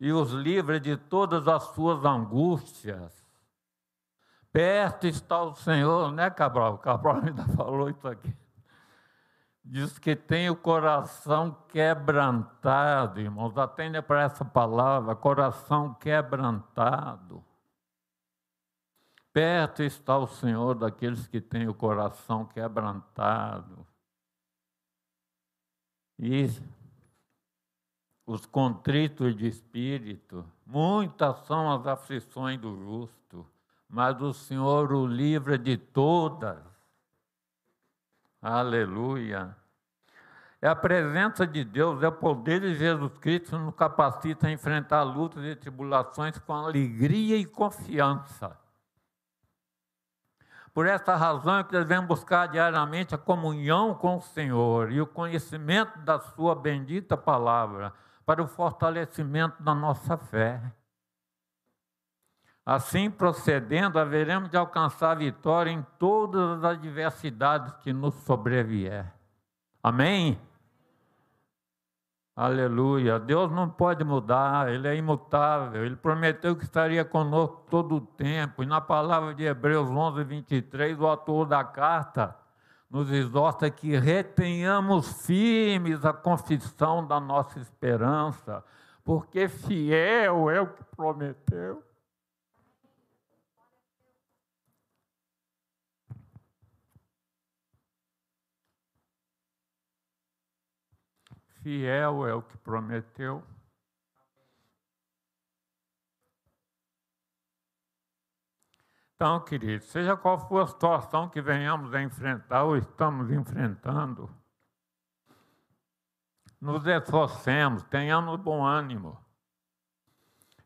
e 0.00 0.12
os 0.12 0.32
livra 0.32 0.80
de 0.80 0.96
todas 0.96 1.46
as 1.46 1.62
suas 1.74 2.04
angústias. 2.04 3.20
Perto 4.50 5.06
está 5.06 5.42
o 5.42 5.54
Senhor, 5.54 6.10
né, 6.10 6.30
Cabral? 6.30 6.78
Cabral 6.78 7.20
ainda 7.24 7.46
falou 7.54 7.88
isso 7.88 8.08
aqui. 8.08 8.34
Diz 9.62 9.98
que 9.98 10.16
tem 10.16 10.50
o 10.50 10.56
coração 10.56 11.56
quebrantado, 11.68 13.20
irmãos. 13.20 13.56
Atende 13.56 14.02
para 14.02 14.22
essa 14.22 14.44
palavra, 14.44 15.14
coração 15.14 15.94
quebrantado. 15.94 17.44
Perto 19.32 19.82
está 19.84 20.18
o 20.18 20.26
Senhor 20.26 20.74
daqueles 20.74 21.28
que 21.28 21.40
têm 21.40 21.68
o 21.68 21.74
coração 21.74 22.44
quebrantado. 22.46 23.86
E 26.22 26.50
os 28.26 28.44
contritos 28.44 29.34
de 29.34 29.46
espírito, 29.46 30.44
muitas 30.66 31.38
são 31.46 31.72
as 31.72 31.86
aflições 31.86 32.60
do 32.60 32.76
justo, 32.76 33.46
mas 33.88 34.20
o 34.20 34.34
Senhor 34.34 34.92
o 34.92 35.06
livra 35.06 35.56
de 35.56 35.78
todas. 35.78 36.58
Aleluia. 38.42 39.56
É 40.60 40.68
a 40.68 40.76
presença 40.76 41.46
de 41.46 41.64
Deus, 41.64 42.02
é 42.02 42.08
o 42.08 42.12
poder 42.12 42.60
de 42.60 42.74
Jesus 42.74 43.16
Cristo 43.16 43.52
que 43.52 43.56
nos 43.56 43.74
capacita 43.74 44.46
a 44.46 44.52
enfrentar 44.52 45.02
lutas 45.02 45.42
e 45.42 45.56
tribulações 45.56 46.38
com 46.38 46.52
alegria 46.52 47.38
e 47.38 47.46
confiança. 47.46 48.59
Por 50.72 50.86
essa 50.86 51.16
razão 51.16 51.58
é 51.58 51.64
que 51.64 51.72
devemos 51.72 52.06
buscar 52.06 52.46
diariamente 52.46 53.14
a 53.14 53.18
comunhão 53.18 53.94
com 53.94 54.16
o 54.16 54.20
Senhor 54.20 54.92
e 54.92 55.00
o 55.00 55.06
conhecimento 55.06 55.98
da 56.00 56.20
Sua 56.20 56.54
bendita 56.54 57.16
palavra 57.16 57.92
para 58.24 58.42
o 58.42 58.46
fortalecimento 58.46 59.60
da 59.62 59.74
nossa 59.74 60.16
fé. 60.16 60.60
Assim 62.64 63.10
procedendo, 63.10 63.98
haveremos 63.98 64.48
de 64.48 64.56
alcançar 64.56 65.16
vitória 65.16 65.70
em 65.70 65.84
todas 65.98 66.58
as 66.58 66.64
adversidades 66.76 67.72
que 67.82 67.92
nos 67.92 68.14
sobrevier. 68.14 69.12
Amém? 69.82 70.38
Aleluia. 72.34 73.18
Deus 73.18 73.50
não 73.50 73.68
pode 73.68 74.04
mudar, 74.04 74.72
Ele 74.72 74.88
é 74.88 74.96
imutável. 74.96 75.84
Ele 75.84 75.96
prometeu 75.96 76.56
que 76.56 76.64
estaria 76.64 77.04
conosco 77.04 77.66
todo 77.68 77.96
o 77.96 78.00
tempo. 78.00 78.62
E 78.62 78.66
na 78.66 78.80
palavra 78.80 79.34
de 79.34 79.44
Hebreus 79.44 79.90
11, 79.90 80.24
23, 80.24 80.98
o 80.98 81.06
autor 81.06 81.46
da 81.46 81.62
carta 81.64 82.36
nos 82.90 83.10
exorta 83.12 83.70
que 83.70 83.96
retenhamos 83.96 85.24
firmes 85.26 86.04
a 86.04 86.12
confissão 86.12 87.06
da 87.06 87.20
nossa 87.20 87.58
esperança, 87.60 88.64
porque 89.04 89.48
fiel 89.48 90.50
é 90.50 90.60
o 90.60 90.66
que 90.66 90.82
prometeu. 90.96 91.84
Fiel 101.62 102.26
é 102.26 102.34
o 102.34 102.42
que 102.42 102.56
prometeu. 102.58 103.42
Então, 109.14 109.38
queridos, 109.40 109.86
seja 109.88 110.16
qual 110.16 110.38
for 110.48 110.62
a 110.62 110.66
situação 110.66 111.28
que 111.28 111.42
venhamos 111.42 111.92
a 111.92 112.00
enfrentar 112.00 112.64
ou 112.64 112.76
estamos 112.76 113.30
enfrentando, 113.30 114.30
nos 116.58 116.86
esforcemos, 116.86 117.82
tenhamos 117.84 118.40
bom 118.40 118.64
ânimo. 118.64 119.18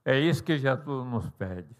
É 0.04 0.18
isso 0.18 0.44
que 0.44 0.56
Jesus 0.56 1.04
nos 1.06 1.28
pede. 1.30 1.74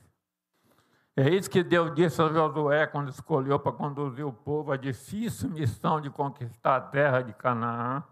É 1.16 1.28
isso 1.28 1.48
que 1.48 1.62
Deus 1.62 1.94
disse 1.94 2.20
a 2.20 2.28
Josué 2.28 2.88
quando 2.88 3.08
escolheu 3.08 3.60
para 3.60 3.70
conduzir 3.70 4.26
o 4.26 4.32
povo 4.32 4.72
a 4.72 4.76
difícil 4.76 5.48
missão 5.50 6.00
de 6.00 6.10
conquistar 6.10 6.76
a 6.76 6.80
terra 6.80 7.22
de 7.22 7.32
Canaã 7.34 8.02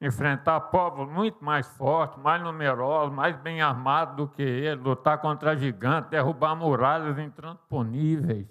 enfrentar 0.00 0.58
povos 0.60 1.08
muito 1.08 1.44
mais 1.44 1.66
fortes, 1.76 2.18
mais 2.22 2.42
numerosos, 2.42 3.14
mais 3.14 3.36
bem 3.36 3.60
armados 3.60 4.16
do 4.16 4.26
que 4.26 4.42
ele, 4.42 4.80
lutar 4.80 5.18
contra 5.18 5.56
gigantes, 5.56 6.10
derrubar 6.10 6.56
muralhas 6.56 7.18
intransponíveis. 7.18 8.48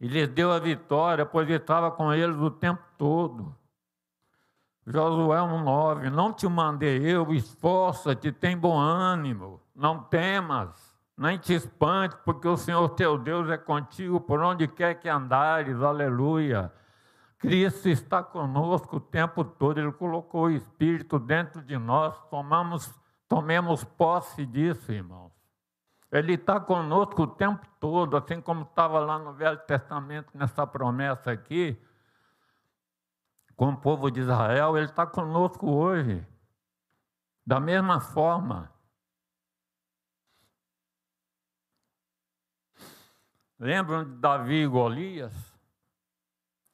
E 0.00 0.08
lhes 0.08 0.28
deu 0.28 0.50
a 0.50 0.58
vitória, 0.58 1.26
pois 1.26 1.48
estava 1.48 1.90
com 1.90 2.12
eles 2.12 2.36
o 2.36 2.50
tempo 2.50 2.82
todo. 2.96 3.54
Josué 4.86 5.38
1,9: 5.38 6.10
Não 6.10 6.32
te 6.32 6.48
mandei 6.48 6.98
eu, 6.98 7.32
esforça-te, 7.32 8.32
tem 8.32 8.56
bom 8.56 8.76
ânimo, 8.76 9.60
não 9.76 10.00
temas, 10.02 10.92
nem 11.16 11.38
te 11.38 11.54
espante, 11.54 12.16
porque 12.24 12.48
o 12.48 12.56
Senhor 12.56 12.88
teu 12.90 13.16
Deus 13.16 13.48
é 13.48 13.56
contigo 13.56 14.20
por 14.20 14.40
onde 14.40 14.66
quer 14.66 14.94
que 14.94 15.08
andares, 15.08 15.80
aleluia. 15.80 16.72
Cristo 17.42 17.88
está 17.88 18.22
conosco 18.22 18.98
o 18.98 19.00
tempo 19.00 19.44
todo, 19.44 19.76
Ele 19.76 19.90
colocou 19.90 20.44
o 20.44 20.50
Espírito 20.50 21.18
dentro 21.18 21.60
de 21.60 21.76
nós, 21.76 22.16
tomamos, 22.30 22.94
tomemos 23.28 23.82
posse 23.82 24.46
disso, 24.46 24.92
irmãos. 24.92 25.32
Ele 26.12 26.34
está 26.34 26.60
conosco 26.60 27.22
o 27.22 27.26
tempo 27.26 27.66
todo, 27.80 28.16
assim 28.16 28.40
como 28.40 28.62
estava 28.62 29.00
lá 29.00 29.18
no 29.18 29.32
Velho 29.32 29.58
Testamento, 29.66 30.30
nessa 30.38 30.64
promessa 30.64 31.32
aqui, 31.32 31.76
com 33.56 33.70
o 33.70 33.76
povo 33.76 34.08
de 34.08 34.20
Israel, 34.20 34.76
Ele 34.76 34.86
está 34.86 35.04
conosco 35.04 35.68
hoje. 35.68 36.24
Da 37.44 37.58
mesma 37.58 38.00
forma. 38.00 38.72
Lembram 43.58 44.04
de 44.04 44.16
Davi 44.20 44.62
e 44.62 44.66
Golias? 44.68 45.51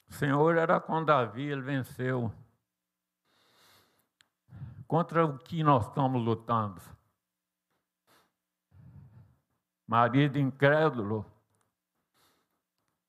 O 0.09 0.13
Senhor 0.13 0.57
era 0.57 0.79
com 0.79 1.05
Davi, 1.05 1.43
ele 1.43 1.61
venceu. 1.61 2.33
Contra 4.87 5.23
o 5.25 5.37
que 5.37 5.63
nós 5.63 5.87
estamos 5.87 6.23
lutando? 6.23 6.81
Marido 9.85 10.37
incrédulo, 10.37 11.25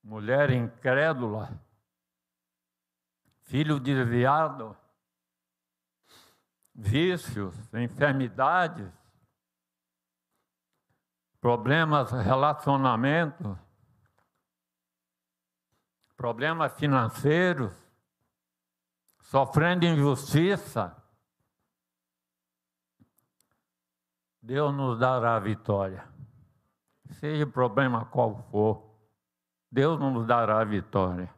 mulher 0.02 0.50
incrédula, 0.50 1.50
filho 3.42 3.80
desviado, 3.80 4.76
vícios, 6.74 7.54
enfermidades, 7.74 8.90
problemas, 11.40 12.12
relacionamento 12.12 13.58
problemas 16.20 16.74
financeiros, 16.74 17.72
sofrendo 19.20 19.86
injustiça, 19.86 20.94
Deus 24.42 24.74
nos 24.74 24.98
dará 24.98 25.36
a 25.36 25.40
vitória. 25.40 26.06
Seja 27.12 27.44
o 27.44 27.50
problema 27.50 28.04
qual 28.04 28.36
for, 28.50 29.00
Deus 29.72 29.98
nos 29.98 30.26
dará 30.26 30.60
a 30.60 30.64
vitória. 30.64 31.34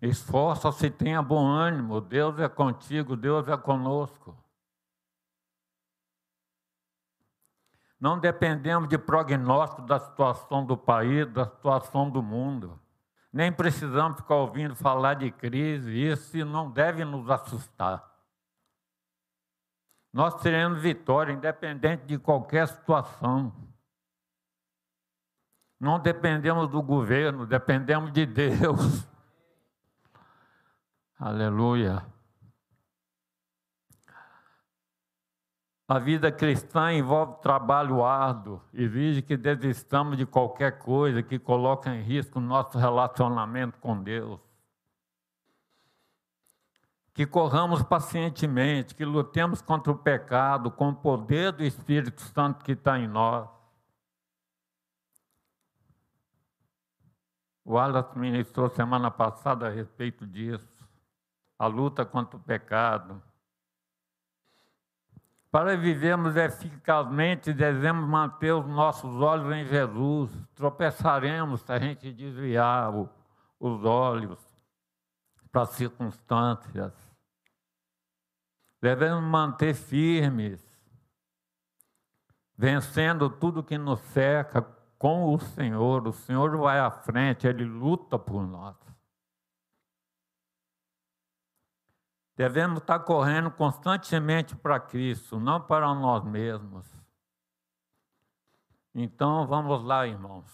Esforça-se, 0.00 0.90
tenha 0.90 1.20
bom 1.20 1.46
ânimo, 1.46 2.00
Deus 2.00 2.38
é 2.38 2.48
contigo, 2.48 3.18
Deus 3.18 3.46
é 3.48 3.56
conosco. 3.58 4.34
Não 8.04 8.18
dependemos 8.18 8.86
de 8.86 8.98
prognóstico 8.98 9.80
da 9.80 9.98
situação 9.98 10.62
do 10.66 10.76
país, 10.76 11.26
da 11.32 11.46
situação 11.46 12.10
do 12.10 12.22
mundo. 12.22 12.78
Nem 13.32 13.50
precisamos 13.50 14.18
ficar 14.18 14.34
ouvindo 14.34 14.76
falar 14.76 15.14
de 15.14 15.30
crise, 15.30 15.90
isso 15.90 16.44
não 16.44 16.70
deve 16.70 17.02
nos 17.02 17.30
assustar. 17.30 18.04
Nós 20.12 20.34
teremos 20.42 20.82
vitória, 20.82 21.32
independente 21.32 22.04
de 22.04 22.18
qualquer 22.18 22.68
situação. 22.68 23.50
Não 25.80 25.98
dependemos 25.98 26.68
do 26.68 26.82
governo, 26.82 27.46
dependemos 27.46 28.12
de 28.12 28.26
Deus. 28.26 29.08
Aleluia. 31.18 32.04
A 35.86 35.98
vida 35.98 36.32
cristã 36.32 36.90
envolve 36.94 37.42
trabalho 37.42 38.02
árduo, 38.02 38.62
exige 38.72 39.20
que 39.20 39.36
desistamos 39.36 40.16
de 40.16 40.24
qualquer 40.24 40.78
coisa 40.78 41.22
que 41.22 41.38
coloque 41.38 41.90
em 41.90 42.00
risco 42.00 42.38
o 42.38 42.42
nosso 42.42 42.78
relacionamento 42.78 43.78
com 43.80 44.02
Deus. 44.02 44.40
Que 47.12 47.26
corramos 47.26 47.82
pacientemente, 47.82 48.94
que 48.94 49.04
lutemos 49.04 49.60
contra 49.60 49.92
o 49.92 49.98
pecado 49.98 50.70
com 50.70 50.88
o 50.88 50.96
poder 50.96 51.52
do 51.52 51.62
Espírito 51.62 52.22
Santo 52.22 52.64
que 52.64 52.72
está 52.72 52.98
em 52.98 53.06
nós. 53.06 53.46
O 57.62 57.74
Wallace 57.74 58.18
ministrou 58.18 58.70
semana 58.70 59.10
passada 59.10 59.66
a 59.66 59.70
respeito 59.70 60.26
disso. 60.26 60.66
A 61.58 61.66
luta 61.66 62.06
contra 62.06 62.38
o 62.38 62.40
pecado 62.40 63.22
para 65.54 65.76
vivermos 65.76 66.34
eficazmente, 66.34 67.52
devemos 67.52 68.08
manter 68.08 68.52
os 68.52 68.66
nossos 68.66 69.20
olhos 69.20 69.54
em 69.54 69.64
Jesus. 69.64 70.28
Tropeçaremos 70.52 71.60
se 71.60 71.72
a 71.72 71.78
gente 71.78 72.12
desviar 72.12 72.92
os 73.60 73.84
olhos 73.84 74.36
para 75.52 75.62
as 75.62 75.70
circunstâncias. 75.70 76.92
Devemos 78.82 79.22
manter 79.22 79.74
firmes, 79.74 80.60
vencendo 82.58 83.30
tudo 83.30 83.62
que 83.62 83.78
nos 83.78 84.00
cerca 84.00 84.60
com 84.98 85.32
o 85.32 85.38
Senhor. 85.38 86.08
O 86.08 86.12
Senhor 86.12 86.56
vai 86.56 86.80
à 86.80 86.90
frente, 86.90 87.46
Ele 87.46 87.64
luta 87.64 88.18
por 88.18 88.44
nós. 88.44 88.74
Devemos 92.36 92.80
estar 92.80 92.98
correndo 93.00 93.50
constantemente 93.50 94.56
para 94.56 94.80
Cristo, 94.80 95.38
não 95.38 95.60
para 95.60 95.94
nós 95.94 96.24
mesmos. 96.24 96.84
Então 98.94 99.46
vamos 99.46 99.84
lá, 99.84 100.06
irmãos. 100.06 100.44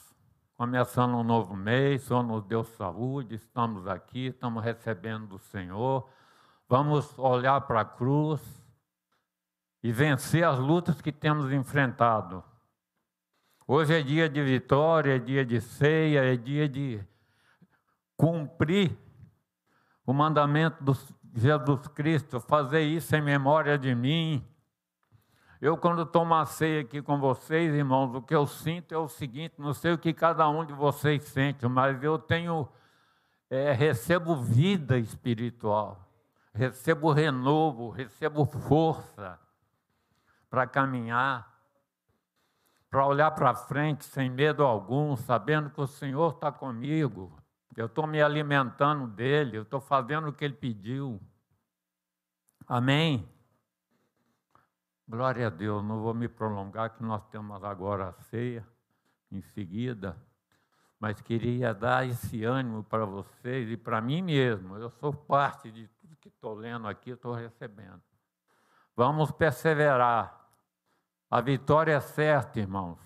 Começando 0.56 1.14
um 1.14 1.22
novo 1.22 1.56
mês, 1.56 2.02
o 2.02 2.06
Senhor 2.08 2.22
nos 2.22 2.44
deu 2.44 2.62
saúde, 2.64 3.34
estamos 3.34 3.86
aqui, 3.86 4.26
estamos 4.26 4.62
recebendo 4.62 5.26
do 5.26 5.38
Senhor. 5.38 6.06
Vamos 6.68 7.18
olhar 7.18 7.62
para 7.62 7.80
a 7.80 7.84
cruz 7.84 8.42
e 9.82 9.90
vencer 9.90 10.44
as 10.44 10.58
lutas 10.58 11.00
que 11.00 11.10
temos 11.10 11.50
enfrentado. 11.50 12.44
Hoje 13.66 13.98
é 13.98 14.02
dia 14.02 14.28
de 14.28 14.42
vitória, 14.42 15.16
é 15.16 15.18
dia 15.18 15.46
de 15.46 15.60
ceia, 15.62 16.30
é 16.30 16.36
dia 16.36 16.68
de 16.68 17.02
cumprir 18.16 18.98
o 20.04 20.12
mandamento 20.12 20.84
do, 20.84 20.92
Jesus 21.34 21.86
Cristo, 21.88 22.40
fazer 22.40 22.82
isso 22.82 23.14
em 23.14 23.22
memória 23.22 23.78
de 23.78 23.94
mim. 23.94 24.44
Eu, 25.60 25.76
quando 25.76 26.06
tomo 26.06 26.34
a 26.34 26.46
ceia 26.46 26.80
aqui 26.80 27.02
com 27.02 27.20
vocês, 27.20 27.74
irmãos, 27.74 28.14
o 28.14 28.22
que 28.22 28.34
eu 28.34 28.46
sinto 28.46 28.94
é 28.94 28.98
o 28.98 29.08
seguinte: 29.08 29.54
não 29.58 29.74
sei 29.74 29.92
o 29.92 29.98
que 29.98 30.12
cada 30.12 30.48
um 30.48 30.64
de 30.64 30.72
vocês 30.72 31.22
sente, 31.24 31.66
mas 31.68 32.02
eu 32.02 32.18
tenho, 32.18 32.68
é, 33.50 33.72
recebo 33.72 34.36
vida 34.36 34.98
espiritual, 34.98 36.08
recebo 36.54 37.12
renovo, 37.12 37.90
recebo 37.90 38.46
força 38.46 39.38
para 40.48 40.66
caminhar, 40.66 41.48
para 42.88 43.06
olhar 43.06 43.30
para 43.32 43.54
frente 43.54 44.04
sem 44.04 44.30
medo 44.30 44.64
algum, 44.64 45.14
sabendo 45.14 45.70
que 45.70 45.80
o 45.80 45.86
Senhor 45.86 46.32
está 46.32 46.50
comigo, 46.50 47.38
eu 47.80 47.86
estou 47.86 48.06
me 48.06 48.20
alimentando 48.20 49.06
dele, 49.06 49.56
eu 49.56 49.62
estou 49.62 49.80
fazendo 49.80 50.28
o 50.28 50.32
que 50.32 50.44
ele 50.44 50.54
pediu. 50.54 51.18
Amém? 52.66 53.26
Glória 55.08 55.46
a 55.46 55.50
Deus, 55.50 55.82
não 55.82 56.02
vou 56.02 56.12
me 56.12 56.28
prolongar, 56.28 56.90
que 56.90 57.02
nós 57.02 57.26
temos 57.28 57.64
agora 57.64 58.10
a 58.10 58.12
ceia 58.12 58.66
em 59.32 59.40
seguida, 59.40 60.16
mas 60.98 61.20
queria 61.22 61.72
dar 61.72 62.06
esse 62.06 62.44
ânimo 62.44 62.84
para 62.84 63.06
vocês 63.06 63.70
e 63.70 63.76
para 63.76 64.00
mim 64.00 64.20
mesmo. 64.20 64.76
Eu 64.76 64.90
sou 64.90 65.12
parte 65.12 65.70
de 65.70 65.88
tudo 65.88 66.16
que 66.16 66.28
estou 66.28 66.54
lendo 66.54 66.86
aqui, 66.86 67.10
estou 67.10 67.32
recebendo. 67.32 68.02
Vamos 68.94 69.30
perseverar. 69.30 70.38
A 71.30 71.40
vitória 71.40 71.94
é 71.94 72.00
certa, 72.00 72.60
irmãos. 72.60 73.00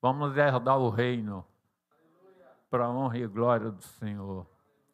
Vamos 0.00 0.36
herdar 0.36 0.78
o 0.78 0.88
reino 0.88 1.46
para 2.76 2.84
a 2.84 2.90
honra 2.90 3.16
e 3.16 3.26
glória 3.26 3.70
do 3.70 3.82
Senhor. 3.82 4.46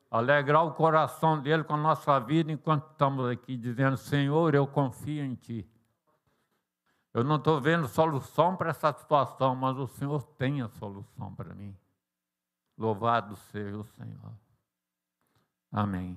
Alegrar 0.09 0.65
o 0.65 0.73
coração 0.73 1.41
dele 1.41 1.65
com 1.65 1.75
a 1.75 1.77
nossa 1.77 2.21
vida 2.21 2.53
enquanto 2.53 2.89
estamos 2.93 3.29
aqui 3.29 3.57
dizendo: 3.57 3.97
Senhor, 3.97 4.55
eu 4.55 4.69
confio 4.69 5.25
em 5.25 5.35
Ti. 5.35 5.69
Eu 7.13 7.25
não 7.25 7.37
estou 7.37 7.61
vendo 7.61 7.89
solução 7.89 8.57
para 8.57 8.71
essa 8.71 8.93
situação, 8.93 9.57
mas 9.57 9.77
o 9.77 9.89
Senhor 9.89 10.23
tem 10.39 10.63
a 10.63 10.69
solução 10.69 11.35
para 11.35 11.55
mim. 11.55 11.77
Louvado 12.79 13.35
seja 13.37 13.77
o 13.77 13.85
Senhor. 13.85 14.33
Amém. 15.73 16.17